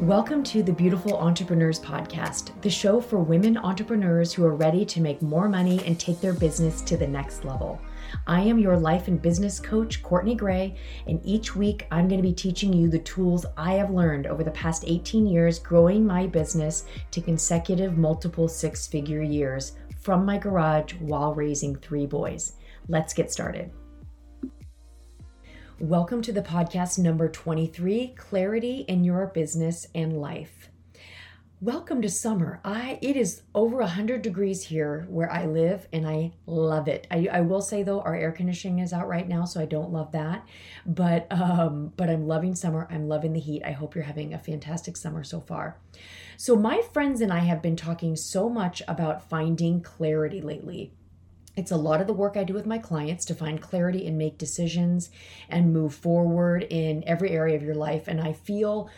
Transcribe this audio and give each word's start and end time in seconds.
Welcome 0.00 0.42
to 0.44 0.64
the 0.64 0.72
Beautiful 0.72 1.16
Entrepreneurs 1.16 1.78
Podcast, 1.78 2.60
the 2.60 2.68
show 2.68 3.00
for 3.00 3.18
women 3.18 3.56
entrepreneurs 3.56 4.32
who 4.32 4.44
are 4.44 4.56
ready 4.56 4.84
to 4.86 5.00
make 5.00 5.22
more 5.22 5.48
money 5.48 5.80
and 5.86 5.98
take 5.98 6.20
their 6.20 6.32
business 6.32 6.80
to 6.82 6.96
the 6.96 7.06
next 7.06 7.44
level. 7.44 7.80
I 8.26 8.40
am 8.40 8.58
your 8.58 8.76
life 8.76 9.06
and 9.06 9.22
business 9.22 9.60
coach, 9.60 10.02
Courtney 10.02 10.34
Gray, 10.34 10.76
and 11.06 11.20
each 11.24 11.54
week 11.54 11.86
I'm 11.92 12.08
going 12.08 12.20
to 12.20 12.28
be 12.28 12.34
teaching 12.34 12.72
you 12.72 12.88
the 12.88 12.98
tools 12.98 13.46
I 13.56 13.74
have 13.74 13.90
learned 13.90 14.26
over 14.26 14.42
the 14.42 14.50
past 14.50 14.84
18 14.88 15.24
years 15.24 15.60
growing 15.60 16.04
my 16.04 16.26
business 16.26 16.84
to 17.12 17.20
consecutive 17.20 17.96
multiple 17.96 18.48
six 18.48 18.88
figure 18.88 19.22
years 19.22 19.76
from 20.00 20.24
my 20.24 20.36
garage 20.36 20.94
while 20.94 21.32
raising 21.32 21.76
three 21.76 22.06
boys. 22.06 22.54
Let's 22.88 23.14
get 23.14 23.30
started. 23.30 23.70
Welcome 25.80 26.20
to 26.22 26.32
the 26.32 26.42
podcast 26.42 26.98
number 26.98 27.26
23 27.26 28.08
Clarity 28.08 28.84
in 28.86 29.02
Your 29.02 29.28
Business 29.28 29.86
and 29.94 30.20
Life. 30.20 30.68
Welcome 31.62 32.02
to 32.02 32.10
summer. 32.10 32.60
I 32.62 32.98
it 33.00 33.16
is 33.16 33.40
over 33.54 33.78
100 33.78 34.20
degrees 34.20 34.62
here 34.62 35.06
where 35.08 35.32
I 35.32 35.46
live 35.46 35.88
and 35.90 36.06
I 36.06 36.32
love 36.44 36.86
it. 36.86 37.06
I, 37.10 37.30
I 37.32 37.40
will 37.40 37.62
say 37.62 37.82
though 37.82 38.02
our 38.02 38.14
air 38.14 38.30
conditioning 38.30 38.80
is 38.80 38.92
out 38.92 39.08
right 39.08 39.26
now 39.26 39.46
so 39.46 39.58
I 39.58 39.64
don't 39.64 39.90
love 39.90 40.12
that. 40.12 40.46
But 40.84 41.26
um 41.30 41.94
but 41.96 42.10
I'm 42.10 42.28
loving 42.28 42.54
summer. 42.54 42.86
I'm 42.90 43.08
loving 43.08 43.32
the 43.32 43.40
heat. 43.40 43.62
I 43.64 43.72
hope 43.72 43.94
you're 43.94 44.04
having 44.04 44.34
a 44.34 44.38
fantastic 44.38 44.98
summer 44.98 45.24
so 45.24 45.40
far. 45.40 45.78
So 46.36 46.56
my 46.56 46.82
friends 46.92 47.22
and 47.22 47.32
I 47.32 47.38
have 47.38 47.62
been 47.62 47.76
talking 47.76 48.16
so 48.16 48.50
much 48.50 48.82
about 48.86 49.30
finding 49.30 49.80
clarity 49.80 50.42
lately. 50.42 50.92
It's 51.60 51.70
a 51.70 51.76
lot 51.76 52.00
of 52.00 52.06
the 52.06 52.14
work 52.14 52.38
I 52.38 52.44
do 52.44 52.54
with 52.54 52.64
my 52.64 52.78
clients 52.78 53.26
to 53.26 53.34
find 53.34 53.60
clarity 53.60 54.06
and 54.06 54.16
make 54.16 54.38
decisions 54.38 55.10
and 55.50 55.74
move 55.74 55.94
forward 55.94 56.66
in 56.70 57.04
every 57.06 57.30
area 57.30 57.54
of 57.54 57.62
your 57.62 57.74
life. 57.74 58.08
And 58.08 58.18
I 58.18 58.32
feel 58.32 58.88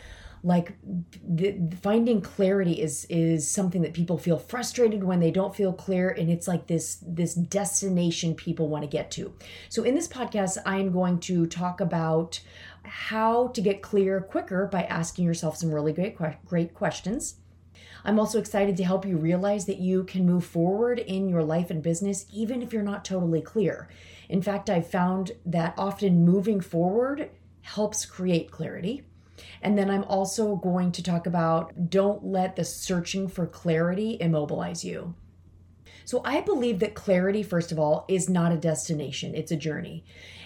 like 0.45 0.73
the, 0.81 1.57
finding 1.81 2.21
clarity 2.21 2.81
is 2.81 3.05
is 3.09 3.49
something 3.49 3.81
that 3.81 3.93
people 3.93 4.17
feel 4.17 4.37
frustrated 4.37 5.03
when 5.03 5.19
they 5.19 5.31
don't 5.31 5.55
feel 5.55 5.73
clear. 5.73 6.09
And 6.09 6.29
it's 6.29 6.47
like 6.47 6.67
this 6.67 7.03
this 7.05 7.33
destination 7.33 8.33
people 8.33 8.69
want 8.69 8.83
to 8.83 8.89
get 8.89 9.11
to. 9.11 9.33
So 9.67 9.83
in 9.83 9.93
this 9.93 10.07
podcast 10.07 10.57
i'm 10.65 10.91
going 10.91 11.19
to 11.21 11.45
talk 11.45 11.81
about 11.81 12.39
how 12.83 13.47
to 13.49 13.61
get 13.61 13.81
clear 13.81 14.21
quicker 14.21 14.67
by 14.67 14.83
asking 14.83 15.25
yourself 15.25 15.57
some 15.57 15.73
really 15.73 15.93
great 15.93 16.17
great 16.45 16.73
questions 16.73 17.35
I'm 18.05 18.19
also 18.19 18.39
excited 18.39 18.75
to 18.77 18.83
help 18.83 19.05
you 19.05 19.17
realize 19.17 19.65
that 19.65 19.79
you 19.79 20.03
can 20.03 20.25
move 20.25 20.45
forward 20.45 20.99
in 20.99 21.29
your 21.29 21.43
life 21.43 21.69
and 21.69 21.81
business 21.81 22.25
even 22.31 22.61
if 22.61 22.73
you're 22.73 22.83
not 22.83 23.05
totally 23.05 23.41
clear. 23.41 23.87
In 24.29 24.41
fact, 24.41 24.69
I've 24.69 24.89
found 24.89 25.31
that 25.45 25.73
often 25.77 26.25
moving 26.25 26.59
forward 26.59 27.29
helps 27.61 28.05
create 28.05 28.51
clarity. 28.51 29.03
And 29.61 29.77
then 29.77 29.89
I'm 29.89 30.03
also 30.03 30.55
going 30.55 30.91
to 30.93 31.03
talk 31.03 31.25
about 31.25 31.89
don't 31.89 32.25
let 32.25 32.55
the 32.55 32.65
searching 32.65 33.27
for 33.27 33.47
clarity 33.47 34.17
immobilize 34.19 34.83
you. 34.83 35.15
So 36.05 36.21
I 36.25 36.41
believe 36.41 36.79
that 36.79 36.95
clarity, 36.95 37.43
first 37.43 37.71
of 37.71 37.79
all, 37.79 38.05
is 38.09 38.29
not 38.29 38.51
a 38.51 38.57
destination, 38.57 39.33
it's 39.35 39.51
a 39.51 39.57
journey. 39.57 40.03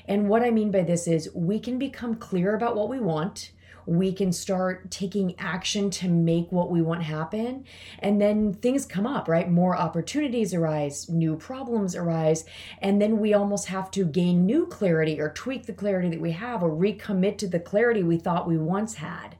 And 0.07 0.29
what 0.29 0.43
I 0.43 0.51
mean 0.51 0.71
by 0.71 0.83
this 0.83 1.07
is 1.07 1.33
we 1.33 1.59
can 1.59 1.79
become 1.79 2.15
clear 2.15 2.55
about 2.55 2.75
what 2.75 2.89
we 2.89 2.99
want 2.99 3.51
we 3.87 4.11
can 4.11 4.33
start 4.33 4.91
taking 4.91 5.33
action 5.39 5.89
to 5.89 6.09
make 6.09 6.51
what 6.51 6.69
we 6.69 6.81
want 6.81 7.01
happen. 7.01 7.63
And 7.99 8.21
then 8.21 8.53
things 8.53 8.85
come 8.85 9.07
up, 9.07 9.29
right? 9.29 9.49
More 9.49 9.77
opportunities 9.77 10.53
arise, 10.53 11.07
new 11.09 11.37
problems 11.37 11.95
arise. 11.95 12.43
And 12.81 13.01
then 13.01 13.17
we 13.17 13.33
almost 13.33 13.67
have 13.67 13.89
to 13.91 14.03
gain 14.03 14.45
new 14.45 14.67
clarity 14.67 15.21
or 15.21 15.29
tweak 15.29 15.65
the 15.65 15.73
clarity 15.73 16.09
that 16.09 16.19
we 16.19 16.31
have 16.31 16.63
or 16.63 16.69
recommit 16.69 17.37
to 17.37 17.47
the 17.47 17.61
clarity 17.61 18.03
we 18.03 18.17
thought 18.17 18.45
we 18.45 18.57
once 18.57 18.95
had. 18.95 19.37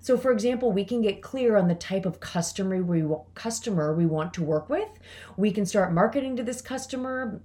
So, 0.00 0.16
for 0.16 0.30
example, 0.30 0.70
we 0.70 0.84
can 0.84 1.02
get 1.02 1.20
clear 1.20 1.56
on 1.56 1.66
the 1.66 1.74
type 1.74 2.06
of 2.06 2.20
customer 2.20 2.80
we 2.80 3.04
customer 3.34 3.92
we 3.92 4.06
want 4.06 4.32
to 4.34 4.44
work 4.44 4.70
with. 4.70 4.88
We 5.36 5.50
can 5.50 5.66
start 5.66 5.92
marketing 5.92 6.36
to 6.36 6.44
this 6.44 6.62
customer, 6.62 7.40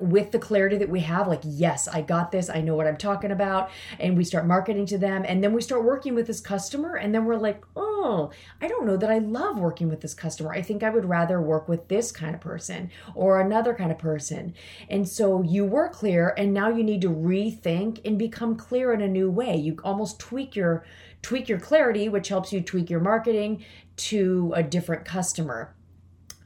with 0.00 0.32
the 0.32 0.38
clarity 0.38 0.76
that 0.78 0.88
we 0.88 1.00
have 1.00 1.28
like 1.28 1.42
yes 1.44 1.88
i 1.88 2.00
got 2.00 2.32
this 2.32 2.48
i 2.48 2.60
know 2.60 2.74
what 2.74 2.86
i'm 2.86 2.96
talking 2.96 3.30
about. 3.30 3.70
And 4.00 4.16
we 4.16 4.24
start 4.24 4.46
marketing 4.46 4.86
to 4.86 4.98
them 4.98 5.24
and 5.26 5.42
then 5.44 5.52
we 5.52 5.60
start 5.60 5.84
working 5.84 6.14
with 6.14 6.26
this 6.26 6.40
customer 6.40 6.96
and 6.96 7.14
then 7.14 7.24
we're 7.24 7.36
like 7.36 7.62
oh 7.76 8.30
i 8.60 8.68
don't 8.68 8.86
know 8.86 8.96
that 8.96 9.10
i 9.10 9.18
love 9.18 9.58
working 9.58 9.88
with 9.88 10.00
this 10.00 10.14
customer. 10.14 10.52
I 10.52 10.62
think 10.62 10.82
i 10.82 10.90
would 10.90 11.04
rather 11.04 11.40
work 11.40 11.68
with 11.68 11.88
this 11.88 12.12
kind 12.12 12.34
of 12.34 12.40
person 12.40 12.90
or 13.14 13.40
another 13.40 13.74
kind 13.74 13.90
of 13.90 13.98
person. 13.98 14.54
And 14.88 15.08
so 15.08 15.42
you 15.42 15.64
were 15.64 15.88
clear 15.88 16.34
and 16.38 16.54
now 16.54 16.70
you 16.70 16.82
need 16.82 17.02
to 17.02 17.10
rethink 17.10 18.00
and 18.04 18.18
become 18.18 18.56
clear 18.56 18.92
in 18.92 19.02
a 19.02 19.08
new 19.08 19.30
way. 19.30 19.56
You 19.56 19.78
almost 19.84 20.18
tweak 20.18 20.56
your 20.56 20.84
tweak 21.22 21.48
your 21.48 21.60
clarity 21.60 22.08
which 22.08 22.28
helps 22.28 22.52
you 22.52 22.60
tweak 22.60 22.88
your 22.88 23.00
marketing 23.00 23.64
to 23.96 24.52
a 24.54 24.62
different 24.62 25.04
customer 25.04 25.74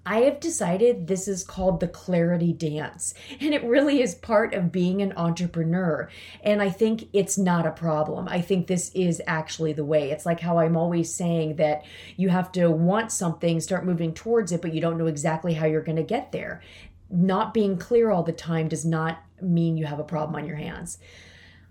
I 0.07 0.21
have 0.21 0.41
decided 0.41 1.07
this 1.07 1.29
is 1.29 1.45
called 1.45 1.81
the 1.81 1.89
clarity 1.89 2.53
dance. 2.53 3.13
And 3.41 3.53
it 3.53 3.63
really 3.65 4.01
is 4.01 4.15
part 4.15 4.55
of 4.55 4.73
being 4.73 5.03
an 5.03 5.13
entrepreneur. 5.17 6.09
And 6.43 6.63
I 6.63 6.71
think 6.71 7.09
it's 7.13 7.37
not 7.37 7.67
a 7.67 7.73
problem. 7.73 8.27
I 8.27 8.41
think 8.41 8.67
this 8.67 8.91
is 8.95 9.21
actually 9.27 9.75
the 9.75 9.85
way. 9.85 10.11
It's 10.11 10.25
like 10.25 10.41
how 10.41 10.59
I'm 10.59 10.77
always 10.77 11.13
saying 11.13 11.57
that 11.57 11.85
you 12.17 12.31
have 12.31 12.51
to 12.53 12.71
want 12.71 13.13
something, 13.13 13.61
start 13.61 13.85
moving 13.85 14.15
towards 14.15 14.51
it, 14.51 14.63
but 14.63 14.73
you 14.73 14.81
don't 14.81 14.99
know 14.99 15.09
exactly 15.09 15.53
how 15.55 15.67
you're 15.67 15.83
going 15.83 15.97
to 15.97 16.03
get 16.03 16.33
there. 16.33 16.63
Not 17.11 17.53
being 17.53 17.77
clear 17.77 18.11
all 18.11 18.23
the 18.23 18.33
time 18.33 18.69
does 18.69 18.87
not 18.87 19.23
mean 19.43 19.77
you 19.77 19.87
have 19.87 19.99
a 19.99 20.05
problem 20.05 20.37
on 20.37 20.47
your 20.47 20.57
hands. 20.57 20.99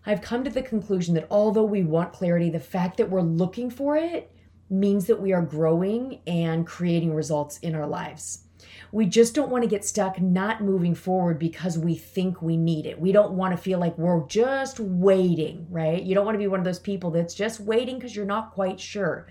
I've 0.05 0.21
come 0.21 0.43
to 0.43 0.49
the 0.49 0.61
conclusion 0.61 1.15
that 1.15 1.27
although 1.29 1.65
we 1.65 1.83
want 1.83 2.13
clarity, 2.13 2.49
the 2.49 2.59
fact 2.59 2.97
that 2.97 3.09
we're 3.09 3.21
looking 3.21 3.69
for 3.69 3.97
it 3.97 4.31
means 4.69 5.07
that 5.07 5.21
we 5.21 5.33
are 5.33 5.41
growing 5.41 6.19
and 6.27 6.67
creating 6.67 7.13
results 7.13 7.57
in 7.59 7.75
our 7.75 7.87
lives. 7.87 8.43
We 8.91 9.05
just 9.05 9.35
don't 9.35 9.49
want 9.49 9.63
to 9.63 9.69
get 9.69 9.85
stuck 9.85 10.19
not 10.21 10.61
moving 10.61 10.95
forward 10.95 11.39
because 11.39 11.77
we 11.77 11.95
think 11.95 12.41
we 12.41 12.57
need 12.57 12.85
it. 12.85 12.99
We 12.99 13.11
don't 13.11 13.33
want 13.33 13.55
to 13.55 13.61
feel 13.61 13.79
like 13.79 13.97
we're 13.97 14.25
just 14.27 14.79
waiting, 14.79 15.67
right? 15.69 16.01
You 16.01 16.15
don't 16.15 16.25
want 16.25 16.35
to 16.35 16.39
be 16.39 16.47
one 16.47 16.59
of 16.59 16.65
those 16.65 16.79
people 16.79 17.11
that's 17.11 17.33
just 17.33 17.59
waiting 17.59 17.95
because 17.95 18.15
you're 18.15 18.25
not 18.25 18.53
quite 18.53 18.79
sure. 18.79 19.27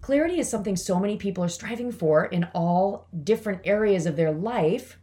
Clarity 0.00 0.40
is 0.40 0.48
something 0.48 0.76
so 0.76 0.98
many 0.98 1.16
people 1.16 1.44
are 1.44 1.48
striving 1.48 1.92
for 1.92 2.24
in 2.24 2.48
all 2.54 3.08
different 3.22 3.60
areas 3.64 4.06
of 4.06 4.16
their 4.16 4.32
life, 4.32 4.98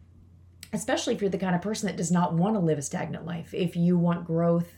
especially 0.74 1.14
if 1.16 1.22
you're 1.22 1.30
the 1.30 1.38
kind 1.38 1.56
of 1.56 1.62
person 1.62 1.88
that 1.88 1.98
does 1.98 2.12
not 2.12 2.34
want 2.34 2.56
to 2.56 2.60
live 2.60 2.78
a 2.78 2.82
stagnant 2.82 3.26
life. 3.26 3.54
If 3.54 3.76
you 3.76 3.98
want 3.98 4.26
growth, 4.26 4.74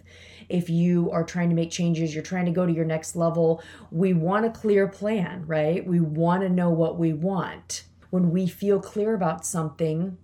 if 0.48 0.70
you 0.70 1.12
are 1.12 1.24
trying 1.24 1.50
to 1.50 1.56
make 1.56 1.72
changes, 1.72 2.14
you're 2.14 2.24
trying 2.24 2.46
to 2.46 2.52
go 2.52 2.66
to 2.66 2.72
your 2.72 2.86
next 2.86 3.16
level, 3.16 3.62
we 3.92 4.14
want 4.14 4.46
a 4.46 4.50
clear 4.50 4.88
plan, 4.88 5.46
right? 5.46 5.86
We 5.86 6.00
want 6.00 6.42
to 6.44 6.50
know 6.50 6.70
what 6.70 6.98
we 6.98 7.14
want. 7.14 7.84
When 8.10 8.32
we 8.32 8.48
feel 8.48 8.80
clear 8.80 9.14
about 9.14 9.46
something, 9.46 10.18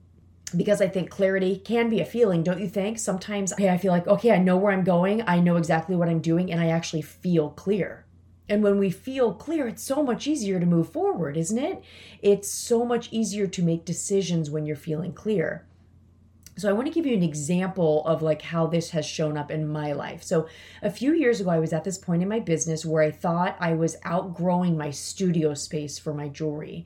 because 0.56 0.82
I 0.82 0.88
think 0.88 1.10
clarity 1.10 1.58
can 1.58 1.90
be 1.90 2.00
a 2.00 2.06
feeling, 2.06 2.44
don't 2.44 2.60
you 2.60 2.70
think? 2.70 2.98
Sometimes, 2.98 3.54
I 3.54 3.78
feel 3.78 3.92
like, 3.92 4.08
okay, 4.08 4.32
I 4.32 4.38
know 4.38 4.58
where 4.58 4.74
I'm 4.74 4.84
going, 4.84 5.24
I 5.28 5.40
know 5.40 5.58
exactly 5.58 5.96
what 5.96 6.10
I'm 6.10 6.22
doing, 6.22 6.52
and 6.52 6.62
I 6.62 6.68
actually 6.68 7.02
feel 7.02 7.50
clear. 7.50 8.06
And 8.48 8.62
when 8.62 8.78
we 8.78 8.92
feel 8.92 9.34
clear, 9.34 9.68
it's 9.68 9.84
so 9.84 10.04
much 10.04 10.28
easier 10.28 10.60
to 10.60 10.66
move 10.66 10.92
forward, 10.92 11.36
isn't 11.36 11.58
it? 11.58 11.84
It's 12.22 12.50
so 12.50 12.86
much 12.86 13.10
easier 13.12 13.48
to 13.48 13.64
make 13.64 13.86
decisions 13.86 14.52
when 14.52 14.66
you're 14.66 14.76
feeling 14.76 15.14
clear. 15.14 15.66
So 16.58 16.70
I 16.70 16.74
want 16.74 16.88
to 16.88 16.94
give 16.94 17.06
you 17.06 17.16
an 17.16 17.24
example 17.24 18.06
of 18.06 18.22
like 18.22 18.42
how 18.42 18.68
this 18.68 18.92
has 18.92 19.06
shown 19.06 19.38
up 19.38 19.52
in 19.52 19.68
my 19.68 19.92
life. 19.92 20.24
So 20.24 20.48
a 20.82 20.90
few 20.90 21.14
years 21.14 21.42
ago 21.42 21.50
I 21.50 21.60
was 21.60 21.74
at 21.74 21.84
this 21.84 21.98
point 21.98 22.22
in 22.22 22.30
my 22.30 22.40
business 22.40 22.86
where 22.86 23.04
I 23.04 23.12
thought 23.12 23.58
I 23.60 23.74
was 23.74 23.98
outgrowing 24.06 24.78
my 24.78 24.90
studio 24.90 25.54
space 25.54 26.00
for 26.00 26.14
my 26.14 26.30
jewelry. 26.30 26.86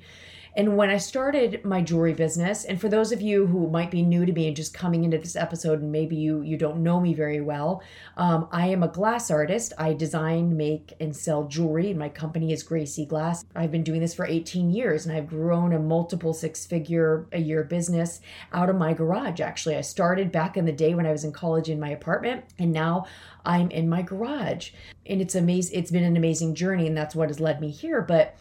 And 0.56 0.76
when 0.76 0.90
I 0.90 0.98
started 0.98 1.64
my 1.64 1.82
jewelry 1.82 2.14
business, 2.14 2.66
and 2.66 2.80
for 2.80 2.90
those 2.90 3.12
of 3.12 3.22
you 3.22 3.46
who 3.46 3.70
might 3.70 3.92
be 3.92 4.02
new 4.02 4.26
to 4.26 4.32
me 4.32 4.48
and 4.48 4.56
just 4.56 4.74
coming 4.74 5.04
into 5.04 5.18
this 5.18 5.36
episode, 5.36 5.82
and 5.82 5.92
maybe 5.92 6.16
you 6.16 6.42
you 6.42 6.58
don't 6.58 6.84
know 6.84 7.00
me 7.00 7.14
very 7.14 7.42
well, 7.42 7.84
um, 8.18 8.48
I 8.52 8.68
am 8.68 8.84
a 8.84 8.88
glass 8.88 9.30
artist. 9.30 9.74
I 9.78 9.94
design, 9.94 10.58
make, 10.58 10.94
and 11.00 11.16
sell 11.16 11.44
jewelry, 11.46 11.90
and 11.92 12.00
my 12.00 12.10
company 12.10 12.52
is 12.52 12.64
Gracie 12.64 13.06
Glass. 13.06 13.46
I've 13.56 13.72
been 13.72 13.84
doing 13.84 14.02
this 14.02 14.14
for 14.14 14.26
18 14.26 14.72
years, 14.72 15.06
and 15.06 15.16
I've 15.16 15.30
grown 15.30 15.74
a 15.74 15.80
multiple 15.80 16.34
six 16.34 16.66
figure 16.66 17.28
a 17.32 17.40
year 17.40 17.64
business 17.64 18.22
out 18.52 18.70
of 18.70 18.76
my 18.76 18.94
garage. 18.94 19.40
Actually, 19.40 19.76
I 19.76 19.82
started 19.82 20.32
back 20.32 20.58
in 20.58 20.66
the 20.66 20.72
day 20.72 20.96
when 20.96 21.06
I 21.06 21.12
was 21.12 21.24
in 21.24 21.32
college 21.32 21.70
in 21.70 21.80
my 21.80 21.90
apartment, 21.90 22.46
and 22.58 22.74
now 22.74 23.06
I'm 23.46 23.70
in 23.72 23.88
my 23.88 24.02
garage, 24.02 24.72
and 25.06 25.22
it's 25.22 25.36
amazing. 25.36 25.78
It's 25.78 25.92
been 25.92 26.04
an 26.04 26.18
amazing 26.18 26.56
journey, 26.56 26.88
and 26.88 26.98
that's 26.98 27.16
what 27.16 27.30
has 27.30 27.40
led 27.40 27.62
me 27.62 27.70
here, 27.70 28.02
but 28.02 28.36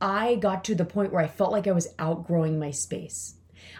I 0.00 0.36
got 0.36 0.64
to 0.64 0.74
the 0.74 0.84
point 0.84 1.12
where 1.12 1.22
I 1.22 1.28
felt 1.28 1.52
like 1.52 1.66
I 1.66 1.72
was 1.72 1.94
outgrowing 1.98 2.58
my 2.58 2.70
space. 2.70 3.34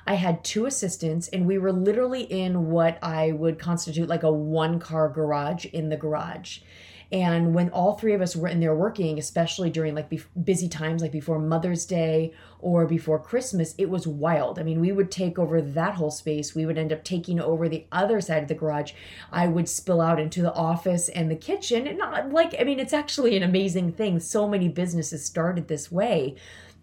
I 0.06 0.14
had 0.14 0.42
two 0.42 0.66
assistants, 0.66 1.28
and 1.28 1.46
we 1.46 1.58
were 1.58 1.72
literally 1.72 2.22
in 2.22 2.70
what 2.70 2.98
I 3.02 3.32
would 3.32 3.58
constitute 3.58 4.08
like 4.08 4.22
a 4.22 4.32
one 4.32 4.80
car 4.80 5.08
garage 5.08 5.66
in 5.66 5.88
the 5.88 5.96
garage. 5.96 6.60
And 7.10 7.54
when 7.54 7.70
all 7.70 7.94
three 7.94 8.12
of 8.12 8.20
us 8.20 8.36
were 8.36 8.48
in 8.48 8.60
there 8.60 8.74
working, 8.74 9.18
especially 9.18 9.70
during 9.70 9.94
like 9.94 10.12
busy 10.44 10.68
times, 10.68 11.00
like 11.00 11.12
before 11.12 11.38
Mother's 11.38 11.86
Day 11.86 12.34
or 12.58 12.86
before 12.86 13.18
Christmas, 13.18 13.74
it 13.78 13.88
was 13.88 14.06
wild. 14.06 14.58
I 14.58 14.62
mean, 14.62 14.80
we 14.80 14.92
would 14.92 15.10
take 15.10 15.38
over 15.38 15.62
that 15.62 15.94
whole 15.94 16.10
space. 16.10 16.54
We 16.54 16.66
would 16.66 16.76
end 16.76 16.92
up 16.92 17.04
taking 17.04 17.40
over 17.40 17.66
the 17.68 17.86
other 17.92 18.20
side 18.20 18.42
of 18.42 18.48
the 18.48 18.54
garage. 18.54 18.92
I 19.32 19.46
would 19.48 19.70
spill 19.70 20.02
out 20.02 20.20
into 20.20 20.42
the 20.42 20.52
office 20.52 21.08
and 21.08 21.30
the 21.30 21.36
kitchen. 21.36 21.86
And 21.86 21.96
not 21.96 22.30
like, 22.30 22.54
I 22.60 22.64
mean, 22.64 22.78
it's 22.78 22.92
actually 22.92 23.36
an 23.36 23.42
amazing 23.42 23.92
thing. 23.92 24.20
So 24.20 24.46
many 24.46 24.68
businesses 24.68 25.24
started 25.24 25.68
this 25.68 25.90
way 25.90 26.36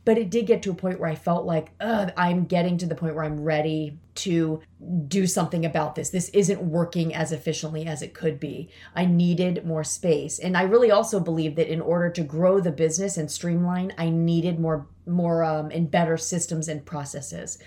but 0.05 0.19
it 0.19 0.29
did 0.29 0.45
get 0.45 0.61
to 0.63 0.71
a 0.71 0.75
point 0.75 0.99
where 0.99 1.09
I 1.09 1.15
felt 1.15 1.45
like 1.45 1.71
ugh, 1.81 2.13
I'm 2.15 2.45
getting 2.45 2.77
to 2.77 2.85
the 2.85 2.95
point 2.95 3.15
where 3.15 3.23
I'm 3.25 3.43
ready 3.43 3.97
to 4.15 4.61
do 5.07 5.27
something 5.27 5.65
about 5.65 5.95
this. 5.95 6.11
This 6.11 6.29
isn't 6.29 6.61
working 6.61 7.13
as 7.13 7.31
efficiently 7.31 7.85
as 7.85 8.01
it 8.01 8.13
could 8.13 8.39
be. 8.39 8.69
I 8.95 9.05
needed 9.05 9.65
more 9.65 9.83
space. 9.83 10.39
And 10.39 10.55
I 10.55 10.61
really 10.63 10.91
also 10.91 11.19
believe 11.19 11.55
that 11.55 11.71
in 11.71 11.81
order 11.81 12.09
to 12.11 12.23
grow 12.23 12.59
the 12.59 12.71
business 12.71 13.17
and 13.17 13.29
streamline, 13.29 13.93
I 13.97 14.09
needed 14.09 14.59
more 14.59 14.87
more 15.07 15.43
um, 15.43 15.69
and 15.71 15.91
better 15.91 16.17
systems 16.17 16.67
and 16.67 16.85
processes. 16.85 17.57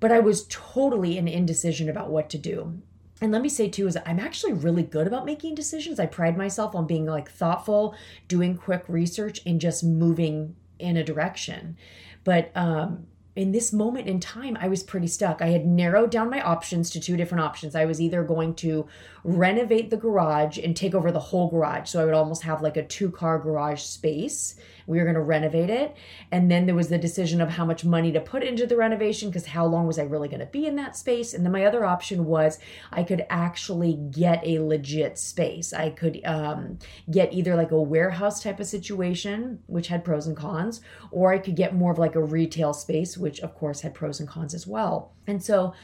But 0.00 0.12
I 0.12 0.20
was 0.20 0.46
totally 0.48 1.18
in 1.18 1.28
indecision 1.28 1.88
about 1.88 2.10
what 2.10 2.30
to 2.30 2.38
do. 2.38 2.80
And 3.20 3.32
let 3.32 3.42
me 3.42 3.48
say 3.48 3.68
too 3.68 3.86
is 3.86 3.96
I'm 4.04 4.20
actually 4.20 4.52
really 4.52 4.82
good 4.82 5.06
about 5.06 5.24
making 5.24 5.54
decisions. 5.54 6.00
I 6.00 6.06
pride 6.06 6.36
myself 6.36 6.74
on 6.74 6.86
being 6.86 7.06
like 7.06 7.30
thoughtful, 7.30 7.94
doing 8.28 8.56
quick 8.56 8.84
research 8.88 9.40
and 9.46 9.60
just 9.60 9.84
moving 9.84 10.56
in 10.78 10.96
a 10.96 11.04
direction. 11.04 11.76
But 12.24 12.50
um, 12.54 13.06
in 13.36 13.50
this 13.50 13.72
moment 13.72 14.06
in 14.06 14.20
time, 14.20 14.56
I 14.60 14.68
was 14.68 14.82
pretty 14.82 15.08
stuck. 15.08 15.42
I 15.42 15.48
had 15.48 15.66
narrowed 15.66 16.10
down 16.10 16.30
my 16.30 16.40
options 16.40 16.90
to 16.90 17.00
two 17.00 17.16
different 17.16 17.42
options. 17.42 17.74
I 17.74 17.84
was 17.84 18.00
either 18.00 18.22
going 18.22 18.54
to 18.56 18.86
renovate 19.24 19.90
the 19.90 19.96
garage 19.96 20.58
and 20.58 20.76
take 20.76 20.94
over 20.94 21.10
the 21.10 21.18
whole 21.18 21.50
garage. 21.50 21.88
So 21.88 22.00
I 22.00 22.04
would 22.04 22.14
almost 22.14 22.42
have 22.44 22.62
like 22.62 22.76
a 22.76 22.86
two 22.86 23.10
car 23.10 23.38
garage 23.38 23.82
space 23.82 24.54
we 24.86 24.98
were 24.98 25.04
going 25.04 25.14
to 25.14 25.20
renovate 25.20 25.70
it. 25.70 25.96
And 26.30 26.50
then 26.50 26.66
there 26.66 26.74
was 26.74 26.88
the 26.88 26.98
decision 26.98 27.40
of 27.40 27.50
how 27.50 27.64
much 27.64 27.84
money 27.84 28.12
to 28.12 28.20
put 28.20 28.42
into 28.42 28.66
the 28.66 28.76
renovation 28.76 29.28
because 29.28 29.46
how 29.46 29.66
long 29.66 29.86
was 29.86 29.98
I 29.98 30.02
really 30.02 30.28
going 30.28 30.40
to 30.40 30.46
be 30.46 30.66
in 30.66 30.76
that 30.76 30.96
space? 30.96 31.34
And 31.34 31.44
then 31.44 31.52
my 31.52 31.64
other 31.64 31.84
option 31.84 32.26
was 32.26 32.58
I 32.92 33.02
could 33.02 33.24
actually 33.30 33.94
get 33.94 34.46
a 34.46 34.60
legit 34.60 35.18
space. 35.18 35.72
I 35.72 35.90
could 35.90 36.20
um, 36.24 36.78
get 37.10 37.32
either 37.32 37.56
like 37.56 37.70
a 37.70 37.80
warehouse 37.80 38.42
type 38.42 38.60
of 38.60 38.66
situation, 38.66 39.62
which 39.66 39.88
had 39.88 40.04
pros 40.04 40.26
and 40.26 40.36
cons, 40.36 40.80
or 41.10 41.32
I 41.32 41.38
could 41.38 41.56
get 41.56 41.74
more 41.74 41.92
of 41.92 41.98
like 41.98 42.14
a 42.14 42.22
retail 42.22 42.72
space, 42.74 43.16
which 43.24 43.40
of 43.40 43.56
course 43.56 43.80
had 43.80 43.94
pros 43.94 44.20
and 44.20 44.28
cons 44.28 44.54
as 44.54 44.66
well. 44.66 45.10
And 45.26 45.42
so, 45.42 45.74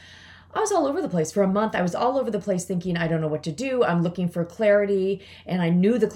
I 0.53 0.59
was 0.59 0.71
all 0.71 0.85
over 0.85 1.01
the 1.01 1.09
place 1.09 1.31
for 1.31 1.43
a 1.43 1.47
month. 1.47 1.75
I 1.75 1.81
was 1.81 1.95
all 1.95 2.17
over 2.17 2.29
the 2.29 2.39
place 2.39 2.65
thinking, 2.65 2.97
I 2.97 3.07
don't 3.07 3.21
know 3.21 3.27
what 3.27 3.43
to 3.43 3.51
do. 3.51 3.83
I'm 3.83 4.03
looking 4.03 4.27
for 4.27 4.43
clarity. 4.43 5.21
And 5.45 5.61
I 5.61 5.69
knew 5.69 5.97
the 5.97 6.07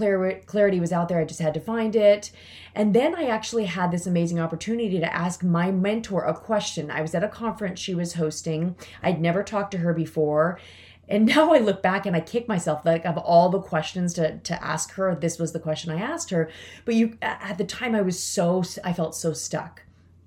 clarity 0.45 0.79
was 0.79 0.91
out 0.91 1.07
there. 1.07 1.19
I 1.19 1.25
just 1.25 1.39
had 1.39 1.53
to 1.53 1.59
find 1.61 1.95
it. 1.95 2.31
And 2.73 2.93
then 2.93 3.15
I 3.15 3.27
actually 3.27 3.65
had 3.65 3.91
this 3.91 4.05
amazing 4.05 4.39
opportunity 4.39 4.99
to 4.99 5.13
ask 5.13 5.41
my 5.41 5.71
mentor 5.71 6.25
a 6.25 6.33
question. 6.33 6.91
I 6.91 7.01
was 7.01 7.15
at 7.15 7.23
a 7.23 7.29
conference 7.29 7.79
she 7.79 7.95
was 7.95 8.15
hosting, 8.15 8.75
I'd 9.01 9.21
never 9.21 9.41
talked 9.41 9.71
to 9.71 9.77
her 9.77 9.93
before. 9.93 10.59
And 11.07 11.25
now 11.35 11.53
I 11.53 11.59
look 11.59 11.81
back 11.81 12.05
and 12.05 12.15
I 12.15 12.19
kick 12.19 12.47
myself 12.47 12.85
like 12.85 13.05
of 13.05 13.17
all 13.17 13.49
the 13.49 13.61
questions 13.61 14.13
to 14.15 14.39
to 14.39 14.63
ask 14.63 14.93
her, 14.93 15.15
this 15.15 15.39
was 15.39 15.53
the 15.53 15.59
question 15.59 15.91
I 15.91 16.01
asked 16.01 16.31
her. 16.31 16.49
But 16.83 16.95
you 16.95 17.17
at 17.21 17.57
the 17.57 17.63
time 17.63 17.95
I 17.95 18.01
was 18.01 18.21
so 18.21 18.63
I 18.83 18.91
felt 18.91 19.15
so 19.15 19.31
stuck. 19.31 19.83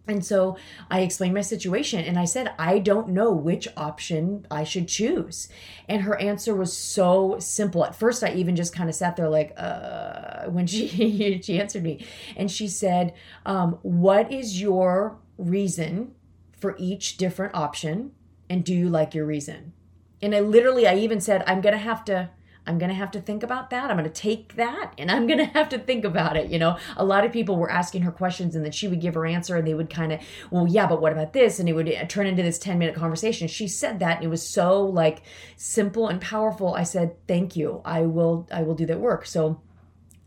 And 0.08 0.24
so 0.24 0.56
I 0.90 1.00
explained 1.00 1.34
my 1.34 1.42
situation 1.42 2.02
and 2.02 2.18
I 2.18 2.24
said, 2.24 2.54
I 2.58 2.78
don't 2.78 3.10
know 3.10 3.30
which 3.30 3.68
option 3.76 4.46
I 4.50 4.64
should 4.64 4.88
choose. 4.88 5.48
And 5.86 6.02
her 6.02 6.18
answer 6.18 6.54
was 6.54 6.74
so 6.74 7.36
simple. 7.38 7.84
At 7.84 7.94
first, 7.94 8.24
I 8.24 8.32
even 8.32 8.56
just 8.56 8.74
kind 8.74 8.88
of 8.88 8.96
sat 8.96 9.16
there 9.16 9.28
like, 9.28 9.52
uh, 9.58 10.46
when 10.46 10.66
she, 10.66 11.40
she 11.42 11.60
answered 11.60 11.82
me. 11.82 12.06
And 12.36 12.50
she 12.50 12.68
said, 12.68 13.12
um, 13.44 13.78
What 13.82 14.32
is 14.32 14.60
your 14.60 15.18
reason 15.36 16.14
for 16.58 16.74
each 16.78 17.18
different 17.18 17.54
option? 17.54 18.12
And 18.48 18.64
do 18.64 18.74
you 18.74 18.88
like 18.88 19.14
your 19.14 19.26
reason? 19.26 19.74
And 20.22 20.34
I 20.34 20.40
literally, 20.40 20.86
I 20.86 20.96
even 20.96 21.20
said, 21.20 21.44
I'm 21.46 21.60
going 21.60 21.74
to 21.74 21.78
have 21.78 22.02
to 22.06 22.30
I'm 22.68 22.78
going 22.78 22.90
to 22.90 22.94
have 22.94 23.10
to 23.12 23.20
think 23.20 23.42
about 23.42 23.70
that. 23.70 23.90
I'm 23.90 23.96
going 23.96 24.04
to 24.04 24.10
take 24.10 24.54
that 24.56 24.92
and 24.98 25.10
I'm 25.10 25.26
going 25.26 25.38
to 25.44 25.46
have 25.46 25.70
to 25.70 25.78
think 25.78 26.04
about 26.04 26.36
it. 26.36 26.50
You 26.50 26.58
know, 26.58 26.76
a 26.96 27.04
lot 27.04 27.24
of 27.24 27.32
people 27.32 27.56
were 27.56 27.70
asking 27.70 28.02
her 28.02 28.12
questions 28.12 28.54
and 28.54 28.64
then 28.64 28.72
she 28.72 28.86
would 28.86 29.00
give 29.00 29.14
her 29.14 29.26
answer 29.26 29.56
and 29.56 29.66
they 29.66 29.74
would 29.74 29.90
kind 29.90 30.12
of, 30.12 30.20
well, 30.50 30.68
yeah, 30.68 30.86
but 30.86 31.00
what 31.00 31.12
about 31.12 31.32
this? 31.32 31.58
And 31.58 31.68
it 31.68 31.72
would 31.72 31.92
uh, 31.92 32.04
turn 32.04 32.26
into 32.26 32.42
this 32.42 32.58
10 32.58 32.78
minute 32.78 32.94
conversation. 32.94 33.48
She 33.48 33.66
said 33.66 34.00
that 34.00 34.16
and 34.16 34.24
it 34.24 34.28
was 34.28 34.46
so 34.46 34.84
like 34.84 35.22
simple 35.56 36.08
and 36.08 36.20
powerful. 36.20 36.74
I 36.74 36.82
said, 36.82 37.16
thank 37.26 37.56
you. 37.56 37.80
I 37.84 38.02
will, 38.02 38.46
I 38.52 38.62
will 38.62 38.74
do 38.74 38.86
that 38.86 39.00
work. 39.00 39.24
So, 39.26 39.62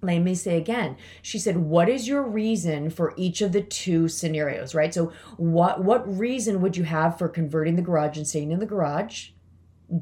let 0.04 0.18
me 0.18 0.34
say 0.34 0.58
again 0.58 0.98
she 1.22 1.38
said 1.38 1.56
what 1.56 1.88
is 1.88 2.08
your 2.08 2.24
reason 2.24 2.90
for 2.90 3.14
each 3.18 3.40
of 3.40 3.52
the 3.52 3.62
two 3.62 4.08
scenarios 4.08 4.74
right 4.74 4.96
so 4.96 5.14
what 5.38 5.84
what 5.84 6.18
reason 6.18 6.60
would 6.60 6.76
you 6.76 6.84
have 6.84 7.20
for 7.20 7.30
converting 7.30 7.76
the 7.76 7.84
garage 7.84 8.18
and 8.18 8.28
staying 8.28 8.52
in 8.52 8.58
the 8.58 8.66
garage 8.66 9.30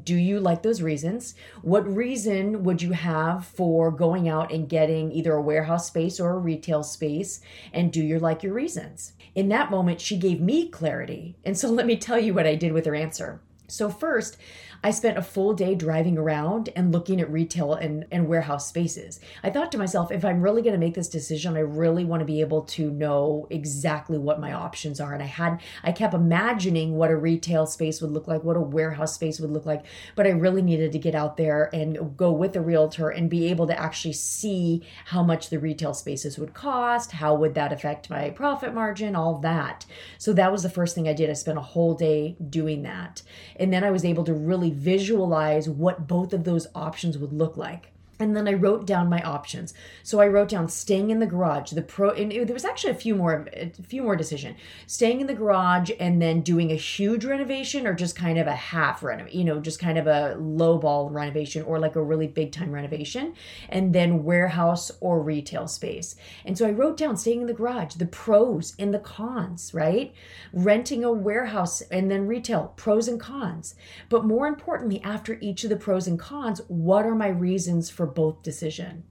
do 0.04 0.14
you 0.14 0.38
like 0.38 0.62
those 0.62 0.82
reasons? 0.82 1.34
What 1.62 1.86
reason 1.86 2.62
would 2.62 2.80
you 2.80 2.92
have 2.92 3.44
for 3.44 3.90
going 3.90 4.28
out 4.28 4.52
and 4.52 4.68
getting 4.68 5.10
either 5.10 5.32
a 5.32 5.42
warehouse 5.42 5.88
space 5.88 6.20
or 6.20 6.30
a 6.30 6.38
retail 6.38 6.82
space? 6.82 7.40
And 7.72 7.92
do 7.92 8.02
you 8.02 8.18
like 8.18 8.42
your 8.42 8.54
reasons? 8.54 9.14
In 9.34 9.48
that 9.48 9.70
moment, 9.70 10.00
she 10.00 10.16
gave 10.16 10.40
me 10.40 10.68
clarity. 10.68 11.36
And 11.44 11.58
so 11.58 11.68
let 11.72 11.86
me 11.86 11.96
tell 11.96 12.18
you 12.18 12.34
what 12.34 12.46
I 12.46 12.54
did 12.54 12.72
with 12.72 12.86
her 12.86 12.94
answer. 12.94 13.40
So, 13.70 13.88
first, 13.88 14.36
I 14.82 14.92
spent 14.92 15.18
a 15.18 15.22
full 15.22 15.52
day 15.52 15.74
driving 15.74 16.16
around 16.16 16.70
and 16.74 16.90
looking 16.90 17.20
at 17.20 17.30
retail 17.30 17.74
and, 17.74 18.06
and 18.10 18.28
warehouse 18.28 18.66
spaces. 18.66 19.20
I 19.42 19.50
thought 19.50 19.70
to 19.72 19.78
myself, 19.78 20.10
if 20.10 20.24
I'm 20.24 20.40
really 20.40 20.62
going 20.62 20.72
to 20.72 20.78
make 20.78 20.94
this 20.94 21.08
decision, 21.08 21.54
I 21.54 21.60
really 21.60 22.04
want 22.04 22.20
to 22.20 22.26
be 22.26 22.40
able 22.40 22.62
to 22.62 22.90
know 22.90 23.46
exactly 23.50 24.16
what 24.16 24.40
my 24.40 24.54
options 24.54 24.98
are. 24.98 25.12
And 25.12 25.22
I 25.22 25.26
had, 25.26 25.60
I 25.84 25.92
kept 25.92 26.14
imagining 26.14 26.94
what 26.96 27.10
a 27.10 27.16
retail 27.16 27.66
space 27.66 28.00
would 28.00 28.10
look 28.10 28.26
like, 28.26 28.42
what 28.42 28.56
a 28.56 28.60
warehouse 28.60 29.14
space 29.14 29.38
would 29.38 29.50
look 29.50 29.66
like, 29.66 29.84
but 30.16 30.26
I 30.26 30.30
really 30.30 30.62
needed 30.62 30.92
to 30.92 30.98
get 30.98 31.14
out 31.14 31.36
there 31.36 31.68
and 31.74 32.16
go 32.16 32.32
with 32.32 32.56
a 32.56 32.60
realtor 32.62 33.10
and 33.10 33.28
be 33.28 33.48
able 33.48 33.66
to 33.66 33.78
actually 33.78 34.14
see 34.14 34.82
how 35.06 35.22
much 35.22 35.50
the 35.50 35.58
retail 35.58 35.92
spaces 35.92 36.38
would 36.38 36.54
cost, 36.54 37.12
how 37.12 37.34
would 37.34 37.54
that 37.54 37.72
affect 37.72 38.08
my 38.08 38.30
profit 38.30 38.72
margin, 38.72 39.14
all 39.14 39.38
that. 39.40 39.84
So 40.16 40.32
that 40.32 40.50
was 40.50 40.62
the 40.62 40.70
first 40.70 40.94
thing 40.94 41.06
I 41.06 41.12
did. 41.12 41.28
I 41.28 41.34
spent 41.34 41.58
a 41.58 41.62
whole 41.62 41.94
day 41.94 42.36
doing 42.48 42.82
that. 42.84 43.22
And 43.56 43.70
then 43.70 43.84
I 43.84 43.90
was 43.90 44.06
able 44.06 44.24
to 44.24 44.32
really 44.32 44.69
visualize 44.70 45.68
what 45.68 46.06
both 46.06 46.32
of 46.32 46.44
those 46.44 46.66
options 46.74 47.18
would 47.18 47.32
look 47.32 47.56
like 47.56 47.92
and 48.20 48.36
then 48.36 48.46
I 48.46 48.52
wrote 48.52 48.86
down 48.86 49.08
my 49.08 49.22
options. 49.22 49.74
So 50.02 50.20
I 50.20 50.28
wrote 50.28 50.48
down 50.50 50.68
staying 50.68 51.10
in 51.10 51.18
the 51.18 51.26
garage. 51.26 51.72
The 51.72 51.82
pro 51.82 52.10
and 52.10 52.32
it, 52.32 52.46
there 52.46 52.54
was 52.54 52.64
actually 52.64 52.90
a 52.90 52.94
few 52.94 53.14
more 53.14 53.46
a 53.52 53.70
few 53.82 54.02
more 54.02 54.16
decision. 54.16 54.56
Staying 54.86 55.20
in 55.20 55.26
the 55.26 55.34
garage 55.34 55.90
and 55.98 56.20
then 56.20 56.42
doing 56.42 56.70
a 56.70 56.76
huge 56.76 57.24
renovation 57.24 57.86
or 57.86 57.94
just 57.94 58.16
kind 58.16 58.38
of 58.38 58.46
a 58.46 58.54
half 58.54 59.02
renovation, 59.02 59.38
you 59.38 59.44
know, 59.44 59.60
just 59.60 59.80
kind 59.80 59.98
of 59.98 60.06
a 60.06 60.36
low 60.38 60.78
ball 60.78 61.08
renovation 61.10 61.62
or 61.62 61.78
like 61.78 61.96
a 61.96 62.02
really 62.02 62.26
big 62.26 62.52
time 62.52 62.70
renovation 62.70 63.34
and 63.68 63.94
then 63.94 64.24
warehouse 64.24 64.90
or 65.00 65.22
retail 65.22 65.66
space. 65.66 66.16
And 66.44 66.56
so 66.56 66.66
I 66.66 66.72
wrote 66.72 66.96
down 66.96 67.16
staying 67.16 67.40
in 67.40 67.46
the 67.46 67.54
garage, 67.54 67.94
the 67.94 68.06
pros 68.06 68.74
and 68.78 68.92
the 68.92 68.98
cons, 68.98 69.72
right? 69.72 70.12
Renting 70.52 71.04
a 71.04 71.12
warehouse 71.12 71.80
and 71.82 72.10
then 72.10 72.26
retail, 72.26 72.74
pros 72.76 73.08
and 73.08 73.18
cons. 73.18 73.74
But 74.08 74.24
more 74.24 74.46
importantly, 74.46 75.00
after 75.02 75.38
each 75.40 75.64
of 75.64 75.70
the 75.70 75.76
pros 75.76 76.06
and 76.06 76.18
cons, 76.18 76.60
what 76.68 77.06
are 77.06 77.14
my 77.14 77.28
reasons 77.28 77.88
for 77.88 78.06
both 78.14 78.42
decision. 78.42 79.04